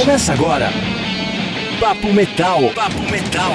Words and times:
Começa 0.00 0.32
agora. 0.32 0.72
Papo 1.78 2.10
Metal. 2.10 2.70
Papo 2.74 3.02
Metal. 3.10 3.52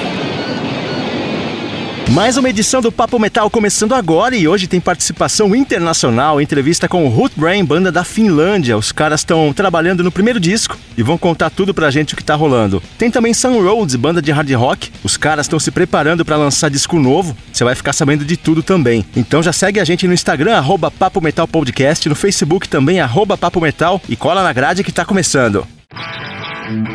Mais 2.12 2.36
uma 2.36 2.48
edição 2.48 2.80
do 2.80 2.92
Papo 2.92 3.18
Metal 3.18 3.50
começando 3.50 3.96
agora 3.96 4.36
e 4.36 4.46
hoje 4.46 4.68
tem 4.68 4.80
participação 4.80 5.56
internacional, 5.56 6.40
entrevista 6.40 6.86
com 6.86 7.04
o 7.04 7.08
Root 7.08 7.34
Brain, 7.36 7.64
banda 7.64 7.90
da 7.90 8.04
Finlândia. 8.04 8.78
Os 8.78 8.92
caras 8.92 9.22
estão 9.22 9.52
trabalhando 9.52 10.04
no 10.04 10.12
primeiro 10.12 10.38
disco 10.38 10.78
e 10.96 11.02
vão 11.02 11.18
contar 11.18 11.50
tudo 11.50 11.74
pra 11.74 11.90
gente 11.90 12.14
o 12.14 12.16
que 12.16 12.22
tá 12.22 12.36
rolando. 12.36 12.80
Tem 12.96 13.10
também 13.10 13.34
Sun 13.34 13.60
Roads, 13.60 13.96
banda 13.96 14.22
de 14.22 14.30
hard 14.30 14.52
rock. 14.52 14.92
Os 15.02 15.16
caras 15.16 15.46
estão 15.46 15.58
se 15.58 15.72
preparando 15.72 16.24
para 16.24 16.36
lançar 16.36 16.70
disco 16.70 16.96
novo. 16.96 17.36
Você 17.52 17.64
vai 17.64 17.74
ficar 17.74 17.92
sabendo 17.92 18.24
de 18.24 18.36
tudo 18.36 18.62
também. 18.62 19.04
Então 19.16 19.42
já 19.42 19.52
segue 19.52 19.80
a 19.80 19.84
gente 19.84 20.06
no 20.06 20.14
Instagram, 20.14 20.56
arroba 20.56 20.92
Papo 20.92 21.20
Metal 21.20 21.48
Podcast, 21.48 22.08
no 22.08 22.14
Facebook 22.14 22.68
também, 22.68 23.00
arroba 23.00 23.36
Papo 23.36 23.60
Metal 23.60 24.00
e 24.08 24.14
cola 24.14 24.44
na 24.44 24.52
grade 24.52 24.84
que 24.84 24.92
tá 24.92 25.04
começando. 25.04 25.66
Thank 25.96 26.88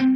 you. 0.00 0.15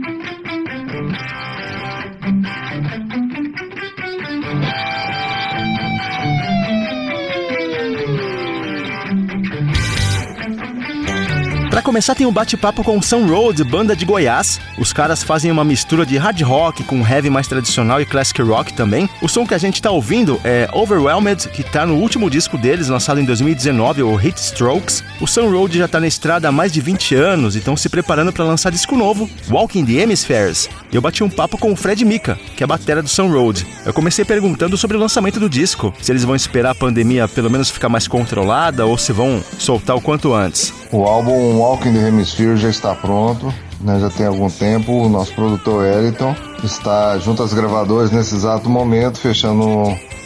Para 11.71 11.83
começar, 11.83 12.17
tem 12.17 12.27
um 12.27 12.33
bate-papo 12.33 12.83
com 12.83 12.99
o 12.99 13.03
Sun 13.03 13.27
Road, 13.29 13.63
banda 13.63 13.95
de 13.95 14.05
Goiás. 14.05 14.61
Os 14.77 14.93
caras 14.93 15.23
fazem 15.23 15.53
uma 15.53 15.65
mistura 15.65 16.05
de 16.05 16.17
hard 16.17 16.43
rock 16.43 16.83
com 16.83 17.07
heavy 17.07 17.31
mais 17.31 17.47
tradicional 17.47 18.01
e 18.01 18.05
classic 18.05 18.43
rock 18.43 18.73
também. 18.73 19.09
O 19.23 19.29
som 19.29 19.47
que 19.47 19.55
a 19.55 19.59
gente 19.59 19.81
tá 19.81 19.89
ouvindo 19.89 20.41
é 20.43 20.69
Overwhelmed, 20.73 21.49
que 21.51 21.63
tá 21.63 21.87
no 21.87 21.95
último 21.95 22.29
disco 22.29 22.59
deles, 22.59 22.89
lançado 22.89 23.21
em 23.21 23.25
2019, 23.25 24.03
o 24.03 24.17
Hit 24.17 24.37
Strokes. 24.37 25.05
O 25.21 25.29
Sun 25.29 25.49
Road 25.49 25.79
já 25.79 25.87
tá 25.87 26.01
na 26.01 26.09
estrada 26.09 26.49
há 26.49 26.53
mais 26.53 26.73
de 26.73 26.81
20 26.81 27.15
anos 27.15 27.55
e 27.55 27.59
estão 27.59 27.77
se 27.77 27.89
preparando 27.89 28.33
para 28.33 28.45
lançar 28.45 28.71
disco 28.71 28.97
novo, 28.97 29.31
Walking 29.49 29.87
the 29.87 29.93
Hemispheres. 29.93 30.69
Eu 30.93 31.01
bati 31.01 31.23
um 31.23 31.31
papo 31.31 31.57
com 31.57 31.71
o 31.71 31.77
Fred 31.77 32.05
Mika, 32.05 32.37
que 32.57 32.65
é 32.65 32.67
a 32.67 32.69
batera 32.69 33.01
do 33.01 33.09
Sun 33.09 33.31
Road. 33.31 33.65
Eu 33.87 33.95
comecei 33.95 34.25
perguntando 34.25 34.77
sobre 34.77 34.97
o 34.97 35.01
lançamento 35.01 35.39
do 35.39 35.49
disco, 35.49 35.95
se 36.03 36.11
eles 36.11 36.25
vão 36.25 36.35
esperar 36.35 36.71
a 36.71 36.75
pandemia 36.75 37.29
pelo 37.29 37.49
menos 37.49 37.71
ficar 37.71 37.89
mais 37.89 38.09
controlada 38.09 38.85
ou 38.85 38.99
se 38.99 39.13
vão 39.13 39.41
soltar 39.57 39.95
o 39.95 40.01
quanto 40.01 40.35
antes. 40.35 40.80
O 40.93 41.05
álbum 41.05 41.59
Walking 41.59 41.93
the 41.93 42.09
Hemisphere 42.09 42.57
já 42.57 42.69
está 42.69 42.97
pronto, 42.97 43.55
né, 43.81 44.01
já 44.01 44.11
tem 44.11 44.27
algum 44.27 44.51
tempo. 44.51 44.93
O 44.93 45.09
nosso 45.09 45.33
produtor 45.35 45.85
Eliton 45.85 46.35
está 46.65 47.17
junto 47.19 47.45
às 47.45 47.55
gravadoras 47.55 48.11
nesse 48.11 48.35
exato 48.35 48.69
momento, 48.69 49.19
fechando 49.19 49.65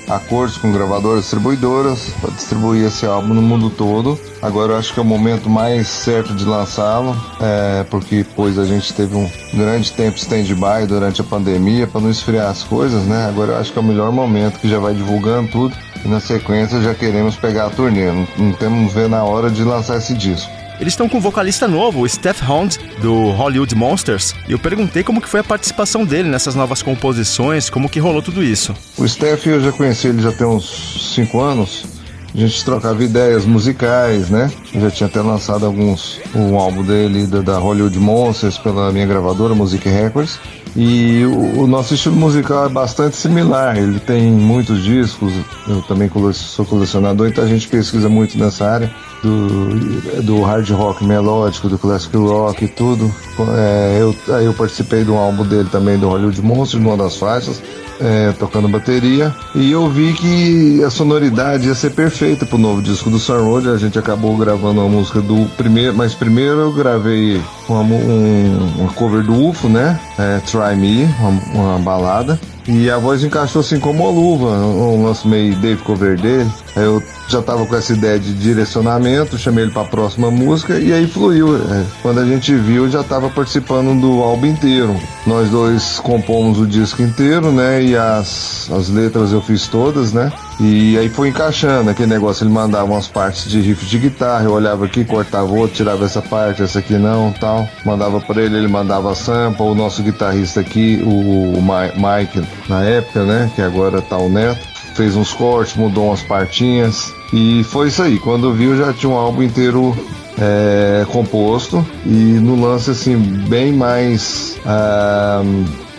acordos 0.08 0.56
com 0.56 0.72
gravadoras 0.72 1.20
distribuidoras 1.20 2.10
para 2.20 2.30
distribuir 2.30 2.86
esse 2.86 3.04
álbum 3.04 3.34
no 3.34 3.42
mundo 3.42 3.68
todo. 3.68 4.18
Agora 4.40 4.72
eu 4.72 4.78
acho 4.78 4.94
que 4.94 4.98
é 4.98 5.02
o 5.02 5.06
momento 5.06 5.50
mais 5.50 5.86
certo 5.86 6.34
de 6.34 6.46
lançá-lo, 6.46 7.14
é, 7.40 7.84
porque 7.90 8.24
pois 8.34 8.58
a 8.58 8.64
gente 8.64 8.92
teve 8.94 9.14
um 9.14 9.30
grande 9.52 9.92
tempo 9.92 10.16
stand-by 10.16 10.86
durante 10.88 11.20
a 11.20 11.24
pandemia 11.24 11.86
para 11.86 12.00
não 12.00 12.10
esfriar 12.10 12.48
as 12.48 12.62
coisas, 12.62 13.02
né? 13.04 13.26
Agora 13.28 13.52
eu 13.52 13.58
acho 13.58 13.70
que 13.70 13.78
é 13.78 13.82
o 13.82 13.84
melhor 13.84 14.10
momento 14.10 14.58
que 14.58 14.68
já 14.68 14.78
vai 14.78 14.94
divulgando 14.94 15.50
tudo 15.50 15.76
e 16.04 16.08
na 16.08 16.20
sequência 16.20 16.80
já 16.80 16.94
queremos 16.94 17.36
pegar 17.36 17.66
a 17.66 17.70
turnê. 17.70 18.06
Não, 18.06 18.28
não 18.36 18.52
temos 18.52 18.92
ver 18.92 19.08
na 19.08 19.24
hora 19.24 19.50
de 19.50 19.64
lançar 19.64 19.96
esse 19.96 20.14
disco. 20.14 20.50
Eles 20.80 20.92
estão 20.92 21.08
com 21.08 21.18
um 21.18 21.20
vocalista 21.20 21.68
novo, 21.68 22.00
o 22.00 22.08
Steph 22.08 22.42
Hound, 22.48 22.78
do 23.00 23.30
Hollywood 23.30 23.74
Monsters, 23.76 24.34
e 24.48 24.52
eu 24.52 24.58
perguntei 24.58 25.04
como 25.04 25.20
que 25.20 25.28
foi 25.28 25.40
a 25.40 25.44
participação 25.44 26.04
dele 26.04 26.28
nessas 26.28 26.56
novas 26.56 26.82
composições, 26.82 27.70
como 27.70 27.88
que 27.88 28.00
rolou 28.00 28.20
tudo 28.20 28.42
isso. 28.42 28.74
O 28.98 29.06
Steph 29.06 29.46
eu 29.46 29.60
já 29.60 29.70
conheci 29.70 30.08
ele 30.08 30.20
já 30.20 30.32
tem 30.32 30.46
uns 30.46 31.14
5 31.14 31.40
anos. 31.40 31.86
A 32.34 32.38
gente 32.38 32.64
trocava 32.64 33.04
ideias 33.04 33.44
musicais, 33.44 34.28
né? 34.28 34.50
Eu 34.74 34.80
já 34.80 34.90
tinha 34.90 35.06
até 35.06 35.22
lançado 35.22 35.64
alguns, 35.64 36.20
um 36.34 36.58
álbum 36.58 36.82
dele 36.82 37.28
da, 37.28 37.40
da 37.40 37.58
Hollywood 37.58 37.96
Monsters 37.96 38.58
pela 38.58 38.90
minha 38.90 39.06
gravadora, 39.06 39.54
Music 39.54 39.88
Records. 39.88 40.40
E 40.76 41.24
o, 41.24 41.60
o, 41.60 41.66
nosso 41.66 41.94
estilo 41.94 42.16
musical 42.16 42.66
é 42.66 42.68
bastante 42.68 43.16
similar. 43.16 43.76
Ele 43.76 44.00
tem 44.00 44.22
muitos 44.32 44.82
discos, 44.82 45.32
eu 45.68 45.82
também 45.82 46.10
sou 46.32 46.64
colecionador, 46.64 47.28
então 47.28 47.44
a 47.44 47.46
gente 47.46 47.68
pesquisa 47.68 48.08
muito 48.08 48.36
nessa 48.36 48.68
área 48.68 48.94
do, 49.22 50.22
do 50.22 50.42
hard 50.42 50.68
rock 50.70 51.04
melódico, 51.04 51.68
do 51.68 51.78
classic 51.78 52.16
rock 52.16 52.64
e 52.64 52.68
tudo. 52.68 53.12
É, 53.56 53.98
eu, 54.00 54.14
aí 54.34 54.46
eu 54.46 54.54
participei 54.54 55.04
de 55.04 55.10
um 55.10 55.16
álbum 55.16 55.44
dele 55.44 55.68
também, 55.70 55.96
do 55.96 56.08
Hollywood 56.08 56.42
Monsters, 56.42 56.82
numa 56.82 56.96
das 56.96 57.16
faixas 57.16 57.62
é, 58.00 58.32
tocando 58.32 58.68
bateria. 58.68 59.34
E 59.54 59.70
eu 59.70 59.88
vi 59.88 60.12
que 60.12 60.82
a 60.82 60.90
sonoridade 60.90 61.66
ia 61.66 61.74
ser 61.74 61.90
perfeita 61.90 62.46
pro 62.46 62.58
novo 62.58 62.82
disco 62.82 63.10
do 63.10 63.18
Sun 63.18 63.44
Road. 63.44 63.68
A 63.68 63.76
gente 63.76 63.98
acabou 63.98 64.36
gravando 64.36 64.80
uma 64.80 64.88
música 64.88 65.20
do 65.20 65.46
primeiro, 65.56 65.96
mas 65.96 66.14
primeiro 66.14 66.60
eu 66.60 66.72
gravei 66.72 67.40
um, 67.68 68.80
uma 68.80 68.92
cover 68.92 69.22
do 69.22 69.48
UFO, 69.48 69.68
né? 69.68 69.98
É, 70.18 70.40
Try 70.40 70.76
Me, 70.76 71.04
uma, 71.20 71.30
uma 71.54 71.78
balada. 71.78 72.38
E 72.66 72.90
a 72.90 72.96
voz 72.96 73.22
encaixou 73.22 73.60
assim 73.60 73.78
como 73.78 74.04
uma 74.04 74.10
luva, 74.10 74.46
um 74.46 75.04
lance 75.04 75.28
meio 75.28 75.54
Dave 75.56 75.82
cover 75.82 76.18
dele. 76.18 76.50
Eu 76.74 77.02
já 77.28 77.42
tava 77.42 77.66
com 77.66 77.76
essa 77.76 77.92
ideia 77.92 78.18
de 78.18 78.32
direcionamento, 78.32 79.36
chamei 79.36 79.64
ele 79.64 79.72
para 79.72 79.82
a 79.82 79.86
próxima 79.86 80.30
música 80.30 80.78
e 80.78 80.92
aí 80.92 81.06
fluiu. 81.06 81.56
É, 81.56 81.84
quando 82.00 82.20
a 82.20 82.24
gente 82.24 82.54
viu, 82.54 82.88
já 82.88 83.02
tava 83.02 83.28
participando 83.28 84.00
do 84.00 84.22
álbum 84.22 84.46
inteiro. 84.46 84.96
Nós 85.26 85.50
dois 85.50 85.98
compomos 85.98 86.58
o 86.58 86.66
disco 86.66 87.02
inteiro, 87.02 87.52
né? 87.52 87.82
E 87.82 87.96
as, 87.96 88.70
as 88.72 88.88
letras 88.88 89.32
eu 89.32 89.42
fiz 89.42 89.66
todas, 89.66 90.14
né? 90.14 90.32
E 90.60 90.96
aí 90.96 91.08
foi 91.08 91.28
encaixando 91.28 91.90
aquele 91.90 92.08
negócio, 92.08 92.44
ele 92.44 92.52
mandava 92.52 92.84
umas 92.84 93.08
partes 93.08 93.50
de 93.50 93.60
riff 93.60 93.84
de 93.86 93.98
guitarra, 93.98 94.44
eu 94.44 94.52
olhava 94.52 94.84
aqui, 94.84 95.04
cortava 95.04 95.52
outro, 95.52 95.76
tirava 95.76 96.04
essa 96.04 96.22
parte, 96.22 96.62
essa 96.62 96.78
aqui 96.78 96.94
não, 96.94 97.32
tal. 97.32 97.68
Mandava 97.84 98.20
para 98.20 98.42
ele, 98.42 98.56
ele 98.56 98.68
mandava 98.68 99.14
sample, 99.14 99.66
o 99.66 99.74
nosso 99.74 100.02
guitarrista 100.02 100.60
aqui, 100.60 101.02
o, 101.04 101.60
Mike, 101.60 102.46
na 102.68 102.84
época, 102.84 103.24
né, 103.24 103.50
que 103.54 103.62
agora 103.62 104.00
tá 104.00 104.16
o 104.16 104.28
Neto, 104.28 104.60
fez 104.94 105.16
uns 105.16 105.32
cortes, 105.32 105.74
mudou 105.74 106.06
umas 106.06 106.22
partinhas 106.22 107.12
e 107.32 107.64
foi 107.64 107.88
isso 107.88 108.02
aí. 108.02 108.18
Quando 108.18 108.46
eu 108.46 108.52
vi, 108.52 108.64
eu 108.64 108.76
já 108.76 108.92
tinha 108.92 109.10
um 109.10 109.16
álbum 109.16 109.42
inteiro 109.42 109.96
é, 110.38 111.04
composto 111.10 111.84
e 112.06 112.10
no 112.10 112.60
lance 112.60 112.90
assim 112.90 113.16
bem 113.16 113.72
mais, 113.72 114.56
ah, 114.64 115.42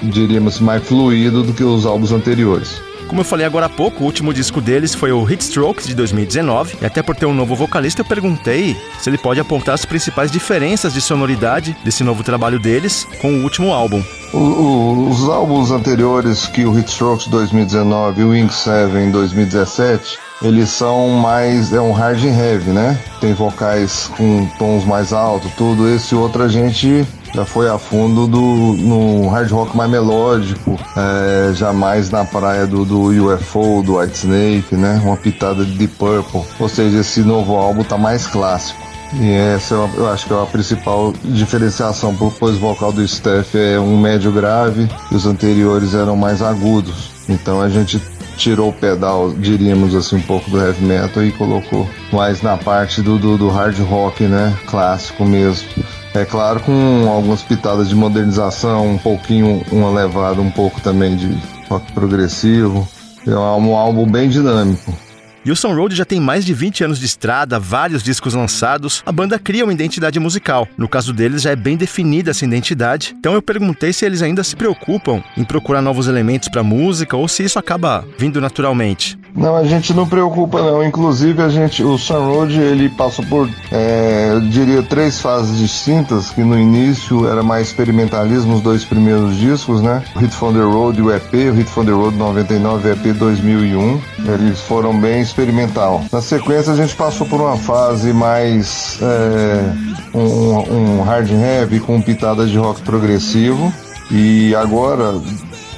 diríamos, 0.02 0.60
mais 0.60 0.84
fluido 0.84 1.44
do 1.44 1.54
que 1.54 1.64
os 1.64 1.86
álbuns 1.86 2.12
anteriores. 2.12 2.82
Como 3.08 3.22
eu 3.22 3.26
falei 3.26 3.46
agora 3.46 3.68
há 3.68 3.70
pouco, 3.70 4.04
o 4.04 4.06
último 4.06 4.34
disco 4.34 4.60
deles 4.60 4.96
foi 4.96 5.12
o 5.12 5.24
Hit 5.24 5.42
Strokes 5.44 5.88
de 5.88 5.94
2019, 5.94 6.78
e 6.82 6.86
até 6.86 7.04
por 7.04 7.16
ter 7.16 7.26
um 7.26 7.34
novo 7.34 7.56
vocalista 7.56 8.02
eu 8.02 8.06
perguntei 8.06 8.76
se 9.00 9.10
ele 9.10 9.18
pode 9.18 9.40
apontar 9.40 9.76
as 9.76 9.86
principais 9.86 10.32
diferenças 10.32 10.94
de 10.94 11.00
sonoridade 11.00 11.78
desse 11.84 12.04
novo 12.04 12.24
trabalho 12.24 12.60
deles 12.60 13.08
com 13.22 13.32
o 13.32 13.44
último 13.44 13.72
álbum. 13.72 14.04
Os 14.34 15.30
álbuns 15.30 15.72
anteriores 15.72 16.48
que 16.48 16.66
o 16.66 16.72
Hit 16.72 16.90
Strokes 16.90 17.28
2019 17.28 18.22
e 18.22 18.24
o 18.26 18.36
Ink 18.36 18.54
7 18.54 18.98
em 18.98 19.12
2017 19.12 20.26
eles 20.42 20.70
são 20.70 21.10
mais 21.10 21.72
é 21.72 21.80
um 21.80 21.94
hard 21.94 22.24
and 22.24 22.38
heavy, 22.38 22.70
né? 22.72 23.00
Tem 23.22 23.34
vocais 23.34 24.12
com 24.18 24.46
tons 24.60 24.84
mais 24.84 25.14
altos, 25.14 25.52
tudo. 25.54 25.88
Esse 25.88 26.14
outro 26.14 26.44
a 26.44 26.48
gente 26.48 27.06
já 27.34 27.46
foi 27.46 27.70
a 27.70 27.78
fundo 27.78 28.28
do, 28.28 28.40
no 28.40 29.28
hard 29.28 29.52
rock 29.52 29.76
mais 29.76 29.90
melódico, 29.90 30.78
é, 30.96 31.54
jamais 31.54 32.10
na 32.10 32.24
praia 32.24 32.66
do, 32.66 32.86
do 32.86 33.02
UFO, 33.02 33.84
do 33.84 33.98
White 33.98 34.18
Snake, 34.18 34.76
né? 34.76 35.02
Uma 35.04 35.18
pitada 35.18 35.66
de 35.66 35.72
Deep 35.72 35.96
Purple. 35.96 36.42
Ou 36.60 36.70
seja, 36.70 37.00
esse 37.00 37.22
novo 37.22 37.56
álbum 37.56 37.84
tá 37.84 37.98
mais 37.98 38.28
clássico. 38.28 38.86
E 39.14 39.32
essa 39.32 39.76
é 39.76 39.90
eu 39.98 40.10
acho 40.10 40.26
que 40.26 40.34
é 40.34 40.42
a 40.42 40.46
principal 40.46 41.14
diferenciação, 41.24 42.16
pois 42.40 42.56
o 42.56 42.60
vocal 42.60 42.92
do 42.92 43.08
Steph 43.08 43.56
é 43.56 43.80
um 43.80 43.98
médio 43.98 44.32
grave 44.32 44.90
e 45.12 45.16
os 45.16 45.26
anteriores 45.26 45.94
eram 45.94 46.16
mais 46.16 46.42
agudos. 46.42 47.12
Então 47.30 47.62
a 47.62 47.70
gente 47.70 48.02
tirou 48.36 48.70
o 48.70 48.74
pedal, 48.74 49.32
diríamos 49.32 49.96
assim, 49.96 50.18
um 50.18 50.22
pouco 50.22 50.50
do 50.50 50.60
heavy 50.60 50.84
metal 50.84 51.24
e 51.24 51.32
colocou 51.32 51.88
mais 52.12 52.42
na 52.42 52.58
parte 52.58 53.02
do, 53.02 53.18
do, 53.18 53.38
do 53.38 53.50
hard 53.50 53.80
rock, 53.80 54.24
né? 54.24 54.54
Clássico 54.68 55.24
mesmo. 55.24 55.68
É 56.16 56.24
claro, 56.24 56.62
com 56.62 57.10
algumas 57.10 57.44
pitadas 57.44 57.90
de 57.90 57.96
modernização, 57.96 58.94
um 58.94 58.98
pouquinho, 58.98 59.62
uma 59.70 59.92
levada 59.92 60.40
um 60.40 60.50
pouco 60.50 60.80
também 60.80 61.18
de 61.18 61.38
rock 61.68 61.92
progressivo. 61.92 62.88
É 63.28 63.36
um 63.36 63.76
álbum 63.76 64.10
bem 64.10 64.30
dinâmico. 64.30 64.98
Sun 65.54 65.76
Road 65.76 65.94
já 65.94 66.06
tem 66.06 66.20
mais 66.20 66.46
de 66.46 66.54
20 66.54 66.86
anos 66.86 67.00
de 67.00 67.06
estrada, 67.06 67.60
vários 67.60 68.02
discos 68.02 68.34
lançados. 68.34 69.04
A 69.06 69.12
banda 69.12 69.38
cria 69.38 69.66
uma 69.66 69.74
identidade 69.74 70.18
musical. 70.18 70.68
No 70.78 70.88
caso 70.88 71.12
deles, 71.12 71.42
já 71.42 71.52
é 71.52 71.56
bem 71.56 71.76
definida 71.76 72.32
essa 72.32 72.46
identidade. 72.46 73.14
Então 73.20 73.34
eu 73.34 73.42
perguntei 73.42 73.92
se 73.92 74.06
eles 74.06 74.22
ainda 74.22 74.44
se 74.44 74.56
preocupam 74.56 75.22
em 75.36 75.44
procurar 75.44 75.82
novos 75.82 76.08
elementos 76.08 76.48
para 76.48 76.62
a 76.62 76.64
música 76.64 77.18
ou 77.18 77.28
se 77.28 77.44
isso 77.44 77.60
acaba 77.60 78.08
vindo 78.18 78.40
naturalmente. 78.40 79.20
Não, 79.36 79.56
a 79.56 79.66
gente 79.66 79.94
não 79.94 80.08
preocupa 80.08 80.62
não. 80.62 80.84
Inclusive 80.84 81.42
a 81.42 81.50
gente, 81.50 81.84
o 81.84 81.98
Sun 81.98 82.26
Road 82.26 82.58
ele 82.58 82.90
passou 82.90 83.26
por, 83.26 83.50
é, 83.72 84.30
eu 84.32 84.42
diria, 84.42 84.82
três 84.82 85.20
fases 85.20 85.58
distintas. 85.58 86.30
Que 86.30 86.42
no 86.42 86.58
início 86.58 87.28
era 87.28 87.44
mais 87.44 87.68
experimentalismo, 87.68 88.56
os 88.56 88.62
dois 88.62 88.86
primeiros 88.86 89.36
discos, 89.36 89.82
né? 89.82 90.04
O 90.16 90.20
Hit 90.20 90.34
from 90.34 90.54
the 90.54 90.62
Road 90.62 91.00
e 91.00 91.02
o 91.02 91.14
EP, 91.14 91.34
o 91.52 91.54
Hit 91.54 91.70
from 91.70 91.86
the 91.86 91.92
Road 91.92 92.16
99 92.16 92.88
e 92.88 92.92
o 92.92 92.94
EP 92.94 93.18
2001. 93.18 94.02
Eles 94.34 94.62
foram 94.62 94.98
bem 95.00 95.22
experimental. 95.22 96.04
Na 96.12 96.22
sequência 96.22 96.72
a 96.72 96.76
gente 96.76 96.96
passou 96.96 97.28
por 97.28 97.42
uma 97.42 97.58
fase 97.58 98.14
mais 98.14 99.00
é, 99.02 100.18
um, 100.18 101.00
um 101.00 101.02
hard 101.04 101.30
heavy 101.30 101.80
com 101.80 102.02
pitadas 102.02 102.50
de 102.50 102.58
rock 102.58 102.82
progressivo. 102.82 103.74
E 104.12 104.54
agora, 104.56 105.20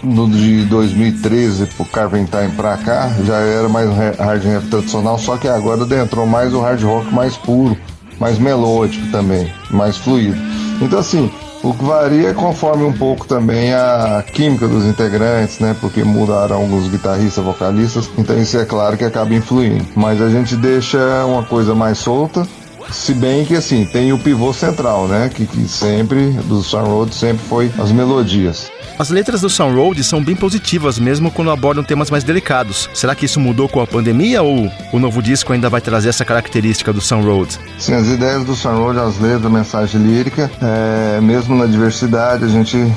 no 0.04 0.30
de 0.30 0.66
2013 0.66 1.66
pro 1.68 1.86
Carpentine 1.86 2.52
pra 2.56 2.78
cá, 2.78 3.10
já 3.24 3.38
era 3.38 3.68
mais 3.68 3.90
hard 4.18 4.44
rock 4.44 4.68
tradicional, 4.68 5.18
só 5.18 5.38
que 5.38 5.48
agora 5.48 5.84
adentrou 5.84 6.26
mais 6.26 6.54
o 6.54 6.62
hard 6.62 6.84
rock 6.84 7.14
mais 7.14 7.36
puro, 7.38 7.78
mais 8.20 8.38
melódico 8.38 9.08
também, 9.12 9.52
mais 9.72 9.98
fluido. 9.98 10.38
Então 10.82 11.00
assim, 11.00 11.32
o 11.64 11.74
que 11.74 11.84
varia 11.84 12.34
conforme 12.34 12.84
um 12.84 12.94
pouco 12.94 13.28
também 13.28 13.74
a 13.74 14.24
química 14.34 14.68
dos 14.68 14.86
integrantes, 14.86 15.60
né? 15.60 15.76
Porque 15.80 16.04
mudaram 16.04 16.58
alguns 16.58 16.88
guitarristas, 16.88 17.44
vocalistas, 17.44 18.10
então 18.18 18.38
isso 18.38 18.58
é 18.58 18.66
claro 18.66 18.96
que 18.96 19.04
acaba 19.04 19.34
influindo. 19.34 19.86
Mas 19.96 20.22
a 20.22 20.30
gente 20.30 20.56
deixa 20.56 21.26
uma 21.26 21.44
coisa 21.44 21.74
mais 21.74 21.98
solta, 21.98 22.48
se 22.92 23.14
bem 23.14 23.46
que 23.46 23.56
assim, 23.56 23.86
tem 23.86 24.14
o 24.14 24.18
pivô 24.18 24.54
central, 24.54 25.08
né? 25.08 25.30
Que, 25.34 25.46
que 25.46 25.68
sempre, 25.68 26.32
do 26.32 26.62
Sun 26.62 26.84
Road, 26.84 27.14
sempre 27.14 27.46
foi 27.48 27.72
as 27.78 27.92
melodias. 27.92 28.72
As 29.00 29.10
letras 29.10 29.42
do 29.42 29.50
Sun 29.50 29.76
Road 29.76 30.04
são 30.04 30.24
bem 30.24 30.36
positivas, 30.36 30.98
mesmo 30.98 31.30
quando 31.30 31.52
abordam 31.52 31.84
temas 31.84 32.10
mais 32.10 32.24
delicados. 32.24 32.90
Será 32.96 33.14
que 33.14 33.26
isso 33.26 33.40
mudou 33.40 33.70
com 33.70 33.80
a 33.80 33.86
pandemia 33.86 34.42
ou 34.42 34.72
o 34.92 35.00
novo 35.00 35.22
disco 35.22 35.54
ainda 35.54 35.70
vai 35.70 35.80
trazer 35.80 36.10
essa 36.10 36.26
característica 36.26 36.92
do 36.92 37.00
Sun 37.00 37.22
Road? 37.22 37.60
Sim, 37.78 37.94
as 37.94 38.08
ideias 38.08 38.44
do 38.44 38.56
Sun 38.56 38.76
Road, 38.76 39.00
as 39.00 39.20
letras, 39.20 39.46
a 39.46 39.50
mensagem 39.50 40.02
lírica, 40.02 40.50
é, 40.62 41.22
mesmo 41.22 41.56
na 41.56 41.68
diversidade, 41.68 42.44
a 42.44 42.48
gente 42.48 42.92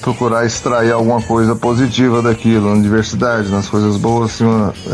procurar 0.00 0.46
extrair 0.46 0.92
alguma 0.92 1.20
coisa 1.22 1.54
positiva 1.54 2.22
daquilo, 2.22 2.74
na 2.74 2.82
diversidade, 2.82 3.48
nas 3.50 3.68
coisas 3.68 3.96
boas, 3.96 4.32
assim, 4.32 4.44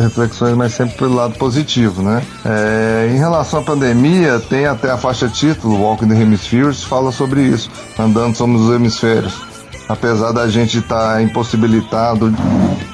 reflexões, 0.00 0.56
mas 0.56 0.72
sempre 0.72 0.96
pelo 0.96 1.14
lado 1.14 1.34
positivo, 1.34 2.02
né? 2.02 2.22
É, 2.44 3.10
em 3.12 3.19
relação 3.19 3.60
à 3.60 3.62
pandemia, 3.62 4.40
tem 4.40 4.66
até 4.66 4.90
a 4.90 4.96
faixa 4.96 5.28
título, 5.28 5.81
Walking 5.81 6.08
the 6.08 6.20
Hemispheres, 6.20 6.82
fala 6.82 7.12
sobre 7.12 7.43
isso, 7.43 7.70
andando 7.99 8.37
somos 8.37 8.62
os 8.62 8.75
hemisférios 8.75 9.52
apesar 9.88 10.32
da 10.32 10.49
gente 10.49 10.78
estar 10.78 11.14
tá 11.14 11.22
impossibilitado 11.22 12.34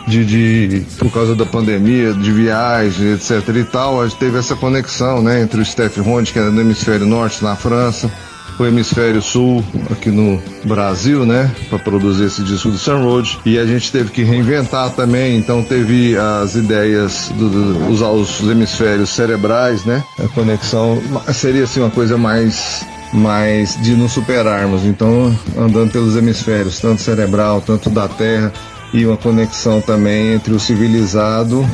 de, 0.06 0.25
de, 0.25 0.81
por 0.99 1.11
causa 1.12 1.34
da 1.34 1.46
pandemia, 1.46 2.12
de 2.12 2.32
viagem, 2.32 3.12
etc 3.12 3.49
e 3.54 3.64
tal, 3.64 4.00
a 4.00 4.08
gente 4.08 4.19
teve 4.19 4.38
essa 4.38 4.56
conexão, 4.56 5.22
né, 5.22 5.40
entre 5.40 5.61
o 5.61 5.64
Steph 5.64 5.99
Ronde, 5.99 6.32
que 6.32 6.38
era 6.38 6.50
no 6.50 6.61
hemisfério 6.61 7.06
norte, 7.06 7.44
na 7.44 7.54
França, 7.54 8.11
o 8.62 8.66
hemisfério 8.66 9.22
sul 9.22 9.64
aqui 9.90 10.10
no 10.10 10.40
Brasil, 10.64 11.25
né, 11.25 11.50
para 11.69 11.78
produzir 11.78 12.25
esse 12.25 12.43
disco 12.43 12.70
do 12.70 12.78
Sun 12.78 13.02
Road. 13.02 13.38
E 13.44 13.58
a 13.58 13.66
gente 13.66 13.90
teve 13.90 14.10
que 14.10 14.22
reinventar 14.22 14.90
também, 14.90 15.37
então 15.37 15.62
teve 15.62 16.16
as 16.16 16.55
ideias 16.55 17.31
do 17.37 17.90
usar 17.90 18.10
os 18.10 18.40
hemisférios 18.40 19.10
cerebrais, 19.10 19.84
né? 19.84 20.02
A 20.19 20.28
conexão 20.28 21.00
seria 21.32 21.64
assim 21.64 21.81
uma 21.81 21.90
coisa 21.90 22.16
mais 22.16 22.87
mas 23.12 23.81
de 23.81 23.94
nos 23.94 24.12
superarmos. 24.12 24.84
Então, 24.84 25.34
andando 25.56 25.90
pelos 25.90 26.16
hemisférios, 26.16 26.78
tanto 26.78 27.00
cerebral, 27.00 27.62
tanto 27.62 27.88
da 27.88 28.06
Terra, 28.06 28.52
e 28.93 29.04
uma 29.06 29.16
conexão 29.16 29.81
também 29.81 30.34
entre 30.34 30.52
o 30.52 30.61
civilizado 30.61 31.66